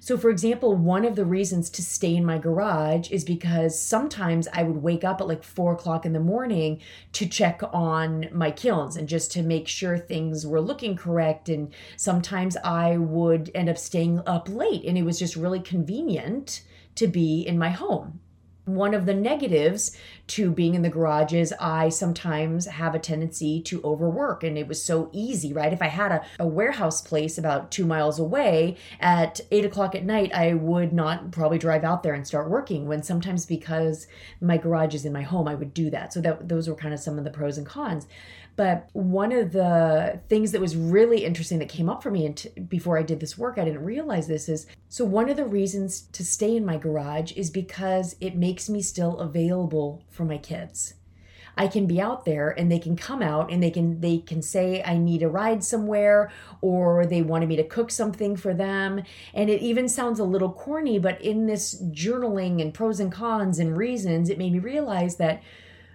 So, 0.00 0.16
for 0.16 0.30
example, 0.30 0.74
one 0.74 1.04
of 1.04 1.16
the 1.16 1.24
reasons 1.24 1.68
to 1.70 1.82
stay 1.82 2.14
in 2.14 2.24
my 2.24 2.38
garage 2.38 3.10
is 3.10 3.24
because 3.24 3.78
sometimes 3.78 4.46
I 4.52 4.62
would 4.62 4.82
wake 4.82 5.04
up 5.04 5.20
at 5.20 5.26
like 5.26 5.42
four 5.42 5.72
o'clock 5.72 6.06
in 6.06 6.12
the 6.12 6.20
morning 6.20 6.80
to 7.12 7.26
check 7.26 7.60
on 7.72 8.28
my 8.32 8.50
kilns 8.50 8.96
and 8.96 9.08
just 9.08 9.32
to 9.32 9.42
make 9.42 9.68
sure 9.68 9.98
things 9.98 10.46
were 10.46 10.60
looking 10.60 10.96
correct. 10.96 11.48
And 11.48 11.74
sometimes 11.96 12.56
I 12.58 12.96
would 12.96 13.50
end 13.54 13.68
up 13.68 13.76
staying 13.76 14.22
up 14.26 14.48
late, 14.48 14.84
and 14.84 14.96
it 14.96 15.02
was 15.02 15.18
just 15.18 15.36
really 15.36 15.60
convenient 15.60 16.62
to 16.94 17.06
be 17.06 17.42
in 17.42 17.58
my 17.58 17.70
home 17.70 18.20
one 18.68 18.94
of 18.94 19.06
the 19.06 19.14
negatives 19.14 19.96
to 20.28 20.50
being 20.50 20.74
in 20.74 20.82
the 20.82 20.90
garage 20.90 21.32
is 21.32 21.54
I 21.58 21.88
sometimes 21.88 22.66
have 22.66 22.94
a 22.94 22.98
tendency 22.98 23.62
to 23.62 23.82
overwork. 23.82 24.44
And 24.44 24.58
it 24.58 24.68
was 24.68 24.82
so 24.82 25.08
easy, 25.12 25.52
right? 25.52 25.72
If 25.72 25.80
I 25.80 25.86
had 25.86 26.12
a, 26.12 26.24
a 26.38 26.46
warehouse 26.46 27.00
place 27.00 27.38
about 27.38 27.70
two 27.70 27.86
miles 27.86 28.18
away 28.18 28.76
at 29.00 29.40
eight 29.50 29.64
o'clock 29.64 29.94
at 29.94 30.04
night, 30.04 30.32
I 30.34 30.54
would 30.54 30.92
not 30.92 31.30
probably 31.30 31.58
drive 31.58 31.82
out 31.82 32.02
there 32.02 32.14
and 32.14 32.26
start 32.26 32.50
working. 32.50 32.86
When 32.86 33.02
sometimes 33.02 33.46
because 33.46 34.06
my 34.40 34.58
garage 34.58 34.94
is 34.94 35.04
in 35.04 35.12
my 35.12 35.22
home, 35.22 35.48
I 35.48 35.54
would 35.54 35.72
do 35.72 35.88
that. 35.90 36.12
So 36.12 36.20
that 36.20 36.48
those 36.48 36.68
were 36.68 36.74
kind 36.74 36.92
of 36.92 37.00
some 37.00 37.18
of 37.18 37.24
the 37.24 37.30
pros 37.30 37.56
and 37.56 37.66
cons. 37.66 38.06
But 38.58 38.88
one 38.92 39.30
of 39.30 39.52
the 39.52 40.18
things 40.28 40.50
that 40.50 40.60
was 40.60 40.76
really 40.76 41.24
interesting 41.24 41.60
that 41.60 41.68
came 41.68 41.88
up 41.88 42.02
for 42.02 42.10
me 42.10 42.28
t- 42.32 42.48
before 42.58 42.98
I 42.98 43.04
did 43.04 43.20
this 43.20 43.38
work, 43.38 43.56
I 43.56 43.64
didn't 43.64 43.84
realize 43.84 44.26
this 44.26 44.48
is 44.48 44.66
so 44.88 45.04
one 45.04 45.28
of 45.28 45.36
the 45.36 45.44
reasons 45.44 46.00
to 46.00 46.24
stay 46.24 46.56
in 46.56 46.66
my 46.66 46.76
garage 46.76 47.30
is 47.36 47.50
because 47.50 48.16
it 48.20 48.34
makes 48.34 48.68
me 48.68 48.82
still 48.82 49.18
available 49.18 50.02
for 50.10 50.24
my 50.24 50.38
kids. 50.38 50.94
I 51.56 51.68
can 51.68 51.86
be 51.86 52.00
out 52.00 52.24
there 52.24 52.50
and 52.50 52.70
they 52.70 52.80
can 52.80 52.96
come 52.96 53.22
out 53.22 53.52
and 53.52 53.62
they 53.62 53.70
can 53.70 54.00
they 54.00 54.18
can 54.18 54.42
say 54.42 54.82
I 54.82 54.98
need 54.98 55.22
a 55.22 55.28
ride 55.28 55.62
somewhere 55.62 56.32
or 56.60 57.06
they 57.06 57.22
wanted 57.22 57.48
me 57.48 57.54
to 57.56 57.64
cook 57.64 57.92
something 57.92 58.34
for 58.34 58.54
them. 58.54 59.04
And 59.34 59.48
it 59.50 59.62
even 59.62 59.88
sounds 59.88 60.18
a 60.18 60.24
little 60.24 60.52
corny, 60.52 60.98
but 60.98 61.20
in 61.22 61.46
this 61.46 61.80
journaling 61.92 62.60
and 62.60 62.74
pros 62.74 62.98
and 62.98 63.12
cons 63.12 63.60
and 63.60 63.76
reasons, 63.76 64.28
it 64.28 64.38
made 64.38 64.52
me 64.52 64.58
realize 64.58 65.14
that 65.16 65.42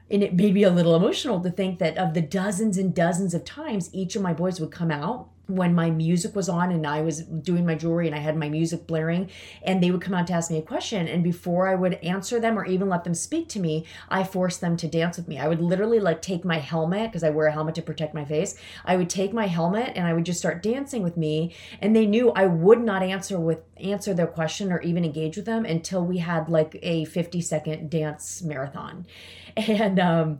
and 0.09 0.23
it 0.23 0.33
made 0.33 0.53
me 0.53 0.63
a 0.63 0.69
little 0.69 0.95
emotional 0.95 1.39
to 1.41 1.49
think 1.49 1.79
that 1.79 1.97
of 1.97 2.13
the 2.13 2.21
dozens 2.21 2.77
and 2.77 2.93
dozens 2.93 3.33
of 3.33 3.45
times 3.45 3.89
each 3.93 4.15
of 4.15 4.21
my 4.21 4.33
boys 4.33 4.59
would 4.59 4.71
come 4.71 4.91
out 4.91 5.29
when 5.47 5.75
my 5.75 5.89
music 5.89 6.35
was 6.35 6.47
on 6.47 6.71
and 6.71 6.87
I 6.87 7.01
was 7.01 7.21
doing 7.21 7.65
my 7.65 7.75
jewelry 7.75 8.07
and 8.07 8.15
I 8.15 8.19
had 8.19 8.37
my 8.37 8.47
music 8.47 8.87
blaring 8.87 9.29
and 9.61 9.83
they 9.83 9.91
would 9.91 10.01
come 10.01 10.13
out 10.13 10.27
to 10.27 10.33
ask 10.33 10.49
me 10.49 10.57
a 10.57 10.61
question 10.61 11.05
and 11.07 11.21
before 11.21 11.67
I 11.67 11.75
would 11.75 11.95
answer 11.95 12.39
them 12.39 12.57
or 12.57 12.65
even 12.65 12.87
let 12.87 13.03
them 13.03 13.13
speak 13.13 13.49
to 13.49 13.59
me 13.59 13.85
I 14.07 14.23
forced 14.23 14.61
them 14.61 14.77
to 14.77 14.87
dance 14.87 15.17
with 15.17 15.27
me. 15.27 15.37
I 15.37 15.49
would 15.49 15.61
literally 15.61 15.99
like 15.99 16.21
take 16.21 16.45
my 16.45 16.59
helmet 16.59 17.11
because 17.11 17.23
I 17.23 17.29
wear 17.29 17.47
a 17.47 17.51
helmet 17.51 17.75
to 17.75 17.81
protect 17.81 18.13
my 18.13 18.23
face. 18.23 18.55
I 18.85 18.95
would 18.95 19.09
take 19.09 19.33
my 19.33 19.47
helmet 19.47 19.93
and 19.95 20.07
I 20.07 20.13
would 20.13 20.25
just 20.25 20.39
start 20.39 20.63
dancing 20.63 21.03
with 21.03 21.17
me 21.17 21.53
and 21.81 21.93
they 21.93 22.05
knew 22.05 22.31
I 22.31 22.45
would 22.45 22.81
not 22.81 23.03
answer 23.03 23.37
with 23.37 23.59
answer 23.77 24.13
their 24.13 24.27
question 24.27 24.71
or 24.71 24.79
even 24.81 25.03
engage 25.03 25.35
with 25.35 25.45
them 25.45 25.65
until 25.65 26.05
we 26.05 26.19
had 26.19 26.47
like 26.47 26.79
a 26.81 27.03
50 27.05 27.41
second 27.41 27.89
dance 27.89 28.41
marathon. 28.41 29.05
And 29.55 29.99
um 29.99 30.39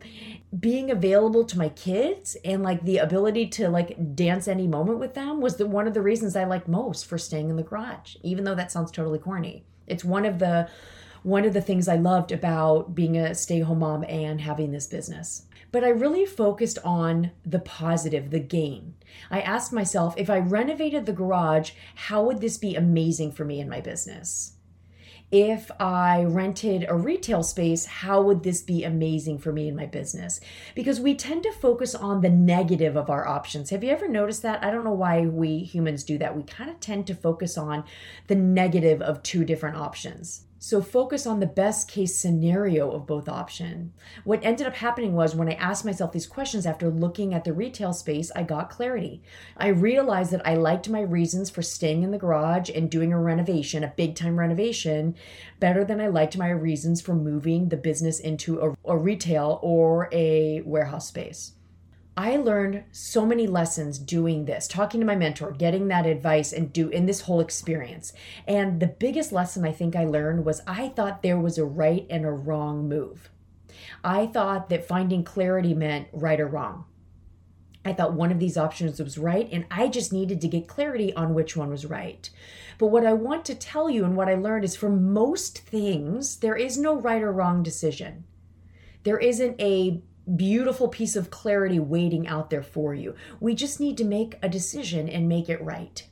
being 0.60 0.92
available 0.92 1.44
to 1.46 1.58
my 1.58 1.70
kids 1.70 2.38
and 2.46 2.62
like 2.62 2.84
the 2.84 2.98
ability 2.98 3.48
to 3.48 3.70
like 3.70 4.16
dance 4.16 4.48
any 4.48 4.68
moment 4.68 5.00
with 5.00 5.16
them 5.16 5.42
was 5.42 5.56
the 5.56 5.66
one 5.66 5.88
of 5.88 5.94
the 5.94 6.02
reasons 6.02 6.36
I 6.36 6.44
liked 6.44 6.68
most 6.68 7.06
for 7.06 7.18
staying 7.18 7.50
in 7.50 7.56
the 7.56 7.64
garage, 7.64 8.18
even 8.22 8.44
though 8.44 8.56
that 8.56 8.72
sounds 8.72 8.92
totally 8.92 9.20
corny. 9.20 9.66
It's 9.88 10.04
one 10.04 10.26
of 10.26 10.40
the 10.40 10.70
one 11.24 11.46
of 11.46 11.54
the 11.54 11.62
things 11.62 11.88
I 11.88 11.96
loved 11.96 12.34
about 12.34 12.94
being 12.94 13.18
a 13.18 13.34
stay-home 13.34 13.80
mom 13.80 14.04
and 14.10 14.42
having 14.42 14.72
this 14.72 14.88
business. 14.88 15.46
But 15.72 15.86
I 15.86 15.90
really 15.90 16.26
focused 16.26 16.78
on 16.84 17.32
the 17.46 17.60
positive, 17.60 18.30
the 18.30 18.42
gain. 18.42 18.96
I 19.32 19.40
asked 19.40 19.72
myself 19.72 20.14
if 20.18 20.30
I 20.30 20.40
renovated 20.40 21.06
the 21.06 21.14
garage, 21.14 21.72
how 21.96 22.24
would 22.26 22.42
this 22.42 22.58
be 22.58 22.76
amazing 22.76 23.32
for 23.32 23.46
me 23.46 23.62
in 23.62 23.70
my 23.70 23.80
business? 23.80 24.58
If 25.34 25.72
I 25.80 26.26
rented 26.26 26.86
a 26.88 26.96
retail 26.96 27.42
space, 27.42 27.88
how 27.88 28.22
would 28.22 28.44
this 28.44 28.62
be 28.62 28.84
amazing 28.84 29.40
for 29.40 29.52
me 29.52 29.68
in 29.68 29.76
my 29.76 29.88
business? 29.88 30.40
Because 30.76 31.00
we 31.00 31.16
tend 31.16 31.42
to 31.42 31.52
focus 31.52 31.96
on 31.96 32.22
the 32.22 32.30
negative 32.30 32.96
of 32.96 33.10
our 33.10 33.28
options. 33.28 33.72
Have 33.72 33.84
you 33.84 33.90
ever 33.90 34.08
noticed 34.08 34.44
that? 34.44 34.64
I 34.64 34.70
don't 34.70 34.84
know 34.84 34.94
why 34.94 35.22
we 35.26 35.58
humans 35.58 36.04
do 36.04 36.20
that. 36.20 36.38
We 36.38 36.44
kind 36.44 36.70
of 36.70 36.80
tend 36.80 37.08
to 37.08 37.16
focus 37.16 37.58
on 37.58 37.84
the 38.28 38.36
negative 38.36 39.02
of 39.02 39.24
two 39.24 39.44
different 39.44 39.76
options. 39.76 40.46
So 40.66 40.82
focus 40.82 41.28
on 41.28 41.42
the 41.42 41.46
best 41.46 41.90
case 41.90 42.16
scenario 42.16 42.90
of 42.90 43.06
both 43.06 43.28
option. 43.28 43.92
What 44.24 44.46
ended 44.46 44.66
up 44.66 44.76
happening 44.76 45.12
was 45.14 45.36
when 45.36 45.50
I 45.50 45.56
asked 45.56 45.84
myself 45.84 46.14
these 46.14 46.26
questions 46.26 46.66
after 46.66 46.90
looking 46.90 47.34
at 47.34 47.44
the 47.44 47.52
retail 47.52 47.92
space, 47.92 48.32
I 48.34 48.44
got 48.44 48.70
clarity. 48.70 49.22
I 49.58 49.68
realized 49.68 50.32
that 50.32 50.48
I 50.48 50.56
liked 50.56 50.88
my 50.88 51.02
reasons 51.02 51.50
for 51.50 51.62
staying 51.62 52.04
in 52.04 52.12
the 52.12 52.18
garage 52.18 52.70
and 52.74 52.90
doing 52.90 53.12
a 53.12 53.20
renovation, 53.20 53.84
a 53.84 53.94
big 53.98 54.16
time 54.16 54.40
renovation, 54.40 55.16
better 55.60 55.84
than 55.84 56.00
I 56.00 56.08
liked 56.08 56.38
my 56.38 56.52
reasons 56.52 57.02
for 57.02 57.14
moving 57.14 57.68
the 57.68 57.76
business 57.76 58.22
into 58.22 58.62
a, 58.62 58.74
a 58.90 58.98
retail 58.98 59.60
or 59.62 60.08
a 60.14 60.62
warehouse 60.62 61.10
space. 61.10 61.56
I 62.16 62.36
learned 62.36 62.84
so 62.92 63.26
many 63.26 63.48
lessons 63.48 63.98
doing 63.98 64.46
this, 64.46 64.68
talking 64.68 65.00
to 65.00 65.06
my 65.06 65.16
mentor, 65.16 65.52
getting 65.52 65.88
that 65.88 66.06
advice 66.06 66.54
and 66.54 66.72
do 66.72 66.90
in 66.90 67.08
this 67.08 67.22
whole 67.22 67.40
experience. 67.40 68.14
And 68.48 68.80
the 68.80 68.88
biggest 68.88 69.32
lesson 69.32 69.66
I 69.66 69.72
think 69.72 69.96
I 69.96 70.06
learned 70.06 70.46
was 70.46 70.62
I 70.68 70.90
thought 70.90 71.24
there 71.24 71.40
was 71.40 71.58
a 71.58 71.66
right 71.66 72.06
and 72.12 72.24
a 72.24 72.32
wrong 72.32 72.88
move. 72.88 73.32
I 74.04 74.28
thought 74.28 74.70
that 74.70 74.88
finding 74.88 75.24
clarity 75.24 75.74
meant 75.74 76.08
right 76.14 76.40
or 76.40 76.48
wrong. 76.48 76.86
I 77.84 77.94
thought 77.94 78.14
one 78.14 78.32
of 78.32 78.40
these 78.40 78.58
options 78.58 79.00
was 79.00 79.18
right, 79.18 79.50
and 79.52 79.66
I 79.70 79.88
just 79.88 80.14
needed 80.14 80.40
to 80.42 80.48
get 80.48 80.68
clarity 80.68 81.14
on 81.16 81.34
which 81.34 81.58
one 81.58 81.70
was 81.70 81.86
right. 81.86 82.30
But 82.78 82.88
what 82.88 83.06
I 83.06 83.14
want 83.14 83.44
to 83.46 83.56
tell 83.56 83.90
you 83.90 84.06
and 84.06 84.16
what 84.16 84.30
I 84.30 84.36
learned 84.36 84.64
is 84.64 84.76
for 84.76 84.90
most 84.90 85.60
things, 85.60 86.38
there 86.38 86.56
is 86.56 86.78
no 86.78 86.96
right 86.96 87.22
or 87.22 87.32
wrong 87.32 87.64
decision. 87.64 88.24
There 89.04 89.18
isn't 89.18 89.60
a 89.60 90.02
beautiful 90.36 90.88
piece 90.88 91.16
of 91.16 91.30
clarity 91.30 91.80
waiting 91.80 92.28
out 92.28 92.50
there 92.50 92.64
for 92.64 92.94
you. 92.94 93.16
We 93.40 93.56
just 93.56 93.80
need 93.80 93.98
to 93.98 94.06
make 94.06 94.38
a 94.42 94.50
decision 94.50 95.10
and 95.10 95.28
make 95.28 95.50
it 95.50 95.62
right. 95.62 96.04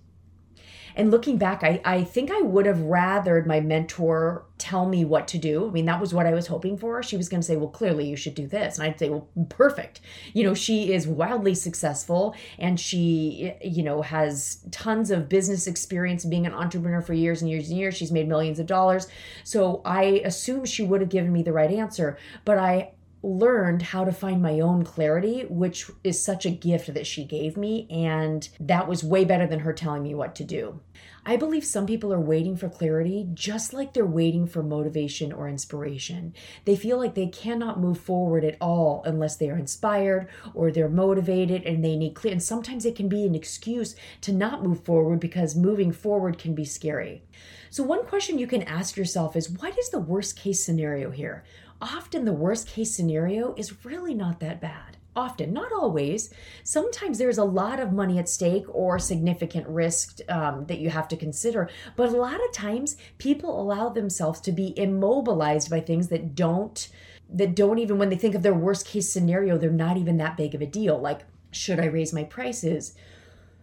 And 0.95 1.11
looking 1.11 1.37
back, 1.37 1.63
I, 1.63 1.81
I 1.85 2.03
think 2.03 2.31
I 2.31 2.41
would 2.41 2.65
have 2.65 2.77
rathered 2.77 3.45
my 3.45 3.59
mentor 3.59 4.45
tell 4.57 4.87
me 4.87 5.05
what 5.05 5.27
to 5.29 5.37
do. 5.37 5.67
I 5.67 5.71
mean, 5.71 5.85
that 5.85 5.99
was 5.99 6.13
what 6.13 6.25
I 6.25 6.33
was 6.33 6.47
hoping 6.47 6.77
for. 6.77 7.01
She 7.01 7.17
was 7.17 7.29
going 7.29 7.41
to 7.41 7.47
say, 7.47 7.55
Well, 7.55 7.69
clearly 7.69 8.07
you 8.07 8.15
should 8.15 8.35
do 8.35 8.47
this. 8.47 8.77
And 8.77 8.85
I'd 8.85 8.99
say, 8.99 9.09
Well, 9.09 9.27
perfect. 9.49 10.01
You 10.33 10.43
know, 10.43 10.53
she 10.53 10.93
is 10.93 11.07
wildly 11.07 11.55
successful 11.55 12.35
and 12.59 12.79
she, 12.79 13.53
you 13.63 13.83
know, 13.83 14.01
has 14.01 14.65
tons 14.71 15.11
of 15.11 15.29
business 15.29 15.67
experience 15.67 16.25
being 16.25 16.45
an 16.45 16.53
entrepreneur 16.53 17.01
for 17.01 17.13
years 17.13 17.41
and 17.41 17.49
years 17.49 17.69
and 17.69 17.77
years. 17.77 17.95
She's 17.95 18.11
made 18.11 18.27
millions 18.27 18.59
of 18.59 18.67
dollars. 18.67 19.07
So 19.43 19.81
I 19.85 20.21
assume 20.25 20.65
she 20.65 20.83
would 20.83 21.01
have 21.01 21.09
given 21.09 21.31
me 21.31 21.43
the 21.43 21.53
right 21.53 21.71
answer. 21.71 22.17
But 22.45 22.57
I 22.57 22.91
learned 23.23 23.81
how 23.81 24.03
to 24.03 24.11
find 24.11 24.41
my 24.41 24.59
own 24.59 24.83
clarity, 24.83 25.45
which 25.47 25.89
is 26.03 26.23
such 26.23 26.45
a 26.45 26.51
gift 26.51 26.93
that 26.93 27.05
she 27.05 27.23
gave 27.23 27.55
me. 27.55 27.87
And 27.89 28.47
that 28.59 28.87
was 28.87 29.03
way 29.03 29.25
better 29.25 29.45
than 29.45 29.59
her 29.59 29.73
telling 29.73 30.03
me 30.03 30.15
what 30.15 30.35
to 30.35 30.43
do. 30.43 30.79
I 31.23 31.35
believe 31.35 31.63
some 31.63 31.85
people 31.85 32.11
are 32.11 32.19
waiting 32.19 32.57
for 32.57 32.67
clarity 32.67 33.27
just 33.33 33.73
like 33.73 33.93
they're 33.93 34.05
waiting 34.05 34.47
for 34.47 34.63
motivation 34.63 35.31
or 35.31 35.47
inspiration. 35.47 36.33
They 36.65 36.75
feel 36.75 36.97
like 36.97 37.13
they 37.13 37.27
cannot 37.27 37.79
move 37.79 37.99
forward 37.99 38.43
at 38.43 38.57
all 38.59 39.03
unless 39.05 39.35
they 39.35 39.51
are 39.51 39.57
inspired 39.57 40.27
or 40.55 40.71
they're 40.71 40.89
motivated 40.89 41.63
and 41.63 41.85
they 41.85 41.95
need 41.95 42.15
clear. 42.15 42.31
And 42.31 42.41
sometimes 42.41 42.85
it 42.85 42.95
can 42.95 43.07
be 43.07 43.23
an 43.23 43.35
excuse 43.35 43.95
to 44.21 44.31
not 44.31 44.63
move 44.63 44.83
forward 44.83 45.19
because 45.19 45.55
moving 45.55 45.91
forward 45.91 46.39
can 46.39 46.55
be 46.55 46.65
scary. 46.65 47.23
So, 47.69 47.83
one 47.83 48.05
question 48.05 48.39
you 48.39 48.47
can 48.47 48.63
ask 48.63 48.97
yourself 48.97 49.35
is 49.35 49.49
what 49.49 49.77
is 49.77 49.89
the 49.89 49.99
worst 49.99 50.35
case 50.35 50.63
scenario 50.63 51.11
here? 51.11 51.43
Often 51.81 52.25
the 52.25 52.33
worst 52.33 52.67
case 52.67 52.95
scenario 52.95 53.53
is 53.55 53.85
really 53.85 54.13
not 54.13 54.39
that 54.39 54.61
bad. 54.61 54.97
Often, 55.13 55.51
not 55.51 55.73
always. 55.73 56.33
Sometimes 56.63 57.17
there's 57.17 57.37
a 57.37 57.43
lot 57.43 57.81
of 57.81 57.91
money 57.91 58.17
at 58.17 58.29
stake 58.29 58.63
or 58.69 58.97
significant 58.97 59.67
risk 59.67 60.19
um, 60.29 60.65
that 60.67 60.79
you 60.79 60.89
have 60.89 61.09
to 61.09 61.17
consider. 61.17 61.69
But 61.97 62.09
a 62.09 62.17
lot 62.17 62.35
of 62.35 62.53
times, 62.53 62.95
people 63.17 63.59
allow 63.59 63.89
themselves 63.89 64.39
to 64.41 64.53
be 64.53 64.73
immobilized 64.77 65.69
by 65.69 65.81
things 65.81 66.07
that 66.07 66.33
don't 66.33 66.87
that 67.33 67.55
don't 67.55 67.79
even 67.79 67.97
when 67.97 68.09
they 68.09 68.15
think 68.15 68.35
of 68.35 68.43
their 68.43 68.53
worst 68.53 68.85
case 68.85 69.11
scenario, 69.11 69.57
they're 69.57 69.69
not 69.69 69.97
even 69.97 70.17
that 70.17 70.37
big 70.37 70.53
of 70.53 70.61
a 70.61 70.65
deal. 70.65 70.99
Like, 70.99 71.21
should 71.51 71.79
I 71.79 71.85
raise 71.85 72.13
my 72.13 72.23
prices? 72.23 72.93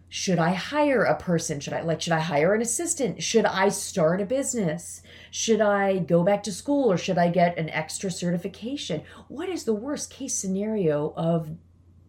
Should 0.09 0.39
I 0.39 0.53
hire 0.53 1.03
a 1.03 1.15
person? 1.15 1.59
Should 1.59 1.73
I 1.73 1.81
like 1.81 2.01
should 2.01 2.13
I 2.13 2.19
hire 2.19 2.55
an 2.55 2.63
assistant? 2.63 3.21
Should 3.21 3.45
I 3.45 3.69
start 3.69 4.21
a 4.21 4.25
business? 4.25 5.03
Should 5.29 5.61
I 5.61 5.99
go 5.99 6.23
back 6.23 6.41
to 6.43 6.51
school 6.51 6.91
or 6.91 6.97
should 6.97 7.19
I 7.19 7.29
get 7.29 7.57
an 7.59 7.69
extra 7.69 8.09
certification? 8.09 9.03
What 9.27 9.49
is 9.49 9.63
the 9.63 9.73
worst 9.73 10.09
case 10.09 10.33
scenario 10.33 11.13
of 11.15 11.51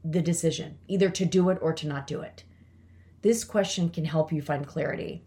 the 0.02 0.22
decision, 0.22 0.78
either 0.88 1.10
to 1.10 1.26
do 1.26 1.50
it 1.50 1.58
or 1.60 1.74
to 1.74 1.86
not 1.86 2.06
do 2.06 2.22
it? 2.22 2.44
This 3.20 3.44
question 3.44 3.90
can 3.90 4.06
help 4.06 4.32
you 4.32 4.40
find 4.40 4.66
clarity. 4.66 5.22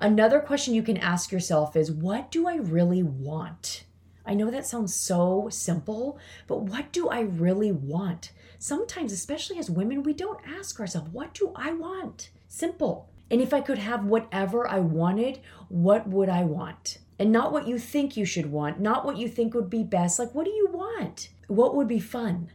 Another 0.00 0.38
question 0.38 0.74
you 0.74 0.82
can 0.84 0.98
ask 0.98 1.32
yourself 1.32 1.74
is 1.74 1.90
what 1.90 2.30
do 2.30 2.46
I 2.46 2.54
really 2.54 3.02
want? 3.02 3.82
I 4.24 4.34
know 4.34 4.48
that 4.50 4.66
sounds 4.66 4.94
so 4.94 5.48
simple, 5.50 6.18
but 6.46 6.62
what 6.62 6.92
do 6.92 7.08
I 7.08 7.20
really 7.20 7.72
want? 7.72 8.30
Sometimes, 8.62 9.10
especially 9.10 9.58
as 9.58 9.68
women, 9.68 10.04
we 10.04 10.12
don't 10.12 10.38
ask 10.46 10.78
ourselves, 10.78 11.10
what 11.10 11.34
do 11.34 11.50
I 11.56 11.72
want? 11.72 12.30
Simple. 12.46 13.08
And 13.28 13.40
if 13.40 13.52
I 13.52 13.60
could 13.60 13.78
have 13.78 14.04
whatever 14.04 14.68
I 14.68 14.78
wanted, 14.78 15.40
what 15.68 16.06
would 16.06 16.28
I 16.28 16.44
want? 16.44 16.98
And 17.18 17.32
not 17.32 17.50
what 17.50 17.66
you 17.66 17.76
think 17.76 18.16
you 18.16 18.24
should 18.24 18.52
want, 18.52 18.78
not 18.78 19.04
what 19.04 19.16
you 19.16 19.26
think 19.26 19.52
would 19.52 19.68
be 19.68 19.82
best. 19.82 20.20
Like, 20.20 20.32
what 20.32 20.44
do 20.44 20.52
you 20.52 20.68
want? 20.70 21.30
What 21.48 21.74
would 21.74 21.88
be 21.88 21.98
fun? 21.98 22.50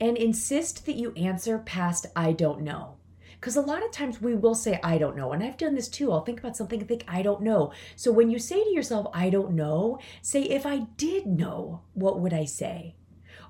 And 0.00 0.16
insist 0.16 0.86
that 0.86 0.94
you 0.94 1.12
answer 1.16 1.58
past 1.58 2.06
I 2.14 2.34
don't 2.34 2.60
know. 2.60 2.94
Because 3.32 3.56
a 3.56 3.60
lot 3.60 3.84
of 3.84 3.90
times 3.90 4.22
we 4.22 4.36
will 4.36 4.54
say, 4.54 4.78
I 4.84 4.96
don't 4.96 5.16
know. 5.16 5.32
And 5.32 5.42
I've 5.42 5.56
done 5.56 5.74
this 5.74 5.88
too. 5.88 6.12
I'll 6.12 6.24
think 6.24 6.38
about 6.38 6.56
something 6.56 6.78
and 6.78 6.86
think, 6.86 7.02
I 7.08 7.22
don't 7.22 7.42
know. 7.42 7.72
So 7.96 8.12
when 8.12 8.30
you 8.30 8.38
say 8.38 8.62
to 8.62 8.70
yourself, 8.70 9.08
I 9.12 9.28
don't 9.28 9.54
know, 9.54 9.98
say, 10.22 10.42
if 10.42 10.64
I 10.64 10.86
did 10.96 11.26
know, 11.26 11.80
what 11.94 12.20
would 12.20 12.32
I 12.32 12.44
say? 12.44 12.94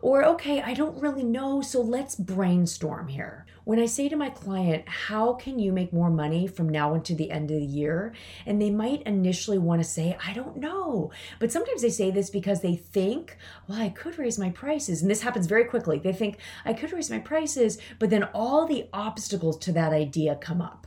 Or, 0.00 0.24
okay, 0.24 0.62
I 0.62 0.74
don't 0.74 1.00
really 1.00 1.24
know, 1.24 1.60
so 1.60 1.80
let's 1.80 2.14
brainstorm 2.14 3.08
here. 3.08 3.46
When 3.64 3.80
I 3.80 3.86
say 3.86 4.08
to 4.08 4.16
my 4.16 4.30
client, 4.30 4.88
how 4.88 5.34
can 5.34 5.58
you 5.58 5.72
make 5.72 5.92
more 5.92 6.08
money 6.08 6.46
from 6.46 6.68
now 6.68 6.94
until 6.94 7.16
the 7.16 7.30
end 7.30 7.50
of 7.50 7.58
the 7.58 7.66
year? 7.66 8.14
And 8.46 8.62
they 8.62 8.70
might 8.70 9.02
initially 9.02 9.58
want 9.58 9.82
to 9.82 9.88
say, 9.88 10.16
I 10.24 10.32
don't 10.32 10.56
know. 10.56 11.10
But 11.38 11.52
sometimes 11.52 11.82
they 11.82 11.90
say 11.90 12.10
this 12.10 12.30
because 12.30 12.62
they 12.62 12.76
think, 12.76 13.36
well, 13.66 13.80
I 13.80 13.90
could 13.90 14.18
raise 14.18 14.38
my 14.38 14.50
prices. 14.50 15.02
And 15.02 15.10
this 15.10 15.22
happens 15.22 15.46
very 15.46 15.64
quickly. 15.64 15.98
They 15.98 16.12
think, 16.12 16.38
I 16.64 16.72
could 16.72 16.92
raise 16.92 17.10
my 17.10 17.18
prices, 17.18 17.78
but 17.98 18.08
then 18.08 18.24
all 18.32 18.66
the 18.66 18.88
obstacles 18.92 19.58
to 19.58 19.72
that 19.72 19.92
idea 19.92 20.36
come 20.36 20.62
up. 20.62 20.86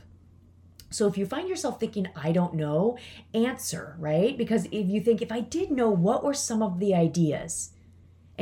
So 0.90 1.06
if 1.06 1.16
you 1.16 1.24
find 1.26 1.48
yourself 1.48 1.78
thinking, 1.78 2.08
I 2.16 2.32
don't 2.32 2.54
know, 2.54 2.98
answer, 3.32 3.96
right? 3.98 4.36
Because 4.36 4.66
if 4.66 4.88
you 4.88 5.00
think, 5.00 5.22
if 5.22 5.32
I 5.32 5.40
did 5.40 5.70
know, 5.70 5.90
what 5.90 6.24
were 6.24 6.34
some 6.34 6.62
of 6.62 6.80
the 6.80 6.94
ideas? 6.94 7.71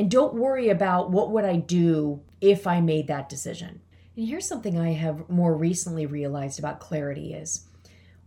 And 0.00 0.10
don't 0.10 0.32
worry 0.32 0.70
about 0.70 1.10
what 1.10 1.30
would 1.30 1.44
I 1.44 1.56
do 1.56 2.22
if 2.40 2.66
I 2.66 2.80
made 2.80 3.06
that 3.08 3.28
decision. 3.28 3.82
And 4.16 4.26
here's 4.26 4.48
something 4.48 4.78
I 4.78 4.94
have 4.94 5.28
more 5.28 5.54
recently 5.54 6.06
realized 6.06 6.58
about 6.58 6.80
clarity 6.80 7.34
is 7.34 7.66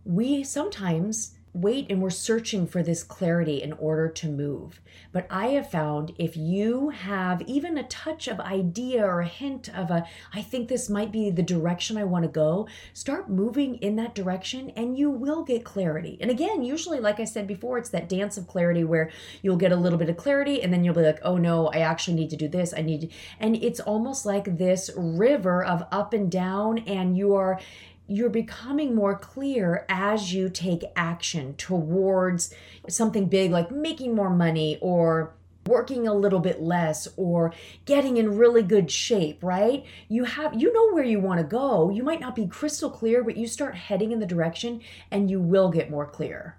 we 0.04 0.44
sometimes 0.44 1.34
wait 1.54 1.86
and 1.88 2.02
we're 2.02 2.10
searching 2.10 2.66
for 2.66 2.82
this 2.82 3.04
clarity 3.04 3.62
in 3.62 3.72
order 3.74 4.08
to 4.08 4.28
move. 4.28 4.80
But 5.12 5.26
I 5.30 5.48
have 5.48 5.70
found 5.70 6.12
if 6.18 6.36
you 6.36 6.90
have 6.90 7.42
even 7.42 7.78
a 7.78 7.84
touch 7.84 8.26
of 8.26 8.40
idea 8.40 9.06
or 9.06 9.20
a 9.20 9.28
hint 9.28 9.68
of 9.74 9.90
a, 9.90 10.04
I 10.32 10.42
think 10.42 10.68
this 10.68 10.90
might 10.90 11.12
be 11.12 11.30
the 11.30 11.42
direction 11.42 11.96
I 11.96 12.04
want 12.04 12.24
to 12.24 12.28
go, 12.28 12.66
start 12.92 13.30
moving 13.30 13.76
in 13.76 13.94
that 13.96 14.16
direction 14.16 14.70
and 14.70 14.98
you 14.98 15.10
will 15.10 15.44
get 15.44 15.64
clarity. 15.64 16.18
And 16.20 16.30
again, 16.30 16.64
usually, 16.64 16.98
like 16.98 17.20
I 17.20 17.24
said 17.24 17.46
before, 17.46 17.78
it's 17.78 17.90
that 17.90 18.08
dance 18.08 18.36
of 18.36 18.48
clarity 18.48 18.82
where 18.82 19.10
you'll 19.40 19.56
get 19.56 19.70
a 19.70 19.76
little 19.76 19.98
bit 19.98 20.08
of 20.08 20.16
clarity 20.16 20.60
and 20.60 20.72
then 20.72 20.82
you'll 20.82 20.94
be 20.94 21.02
like, 21.02 21.20
oh 21.22 21.36
no, 21.36 21.68
I 21.68 21.78
actually 21.78 22.14
need 22.14 22.30
to 22.30 22.36
do 22.36 22.48
this. 22.48 22.74
I 22.76 22.82
need 22.82 23.02
to, 23.02 23.08
and 23.38 23.54
it's 23.56 23.78
almost 23.78 24.26
like 24.26 24.58
this 24.58 24.90
river 24.96 25.64
of 25.64 25.84
up 25.92 26.12
and 26.12 26.30
down, 26.30 26.78
and 26.78 27.16
you 27.16 27.34
are 27.36 27.60
you're 28.06 28.30
becoming 28.30 28.94
more 28.94 29.16
clear 29.16 29.86
as 29.88 30.34
you 30.34 30.48
take 30.48 30.84
action 30.94 31.54
towards 31.56 32.52
something 32.88 33.26
big 33.26 33.50
like 33.50 33.70
making 33.70 34.14
more 34.14 34.30
money 34.30 34.78
or 34.80 35.34
working 35.66 36.06
a 36.06 36.14
little 36.14 36.40
bit 36.40 36.60
less 36.60 37.08
or 37.16 37.52
getting 37.84 38.16
in 38.16 38.36
really 38.36 38.62
good 38.62 38.90
shape, 38.90 39.42
right? 39.42 39.84
You 40.08 40.24
have 40.24 40.60
you 40.60 40.72
know 40.72 40.92
where 40.92 41.04
you 41.04 41.20
want 41.20 41.40
to 41.40 41.46
go. 41.46 41.90
You 41.90 42.02
might 42.02 42.20
not 42.20 42.36
be 42.36 42.46
crystal 42.46 42.90
clear, 42.90 43.24
but 43.24 43.36
you 43.36 43.46
start 43.46 43.74
heading 43.74 44.12
in 44.12 44.20
the 44.20 44.26
direction 44.26 44.82
and 45.10 45.30
you 45.30 45.40
will 45.40 45.70
get 45.70 45.90
more 45.90 46.06
clear. 46.06 46.58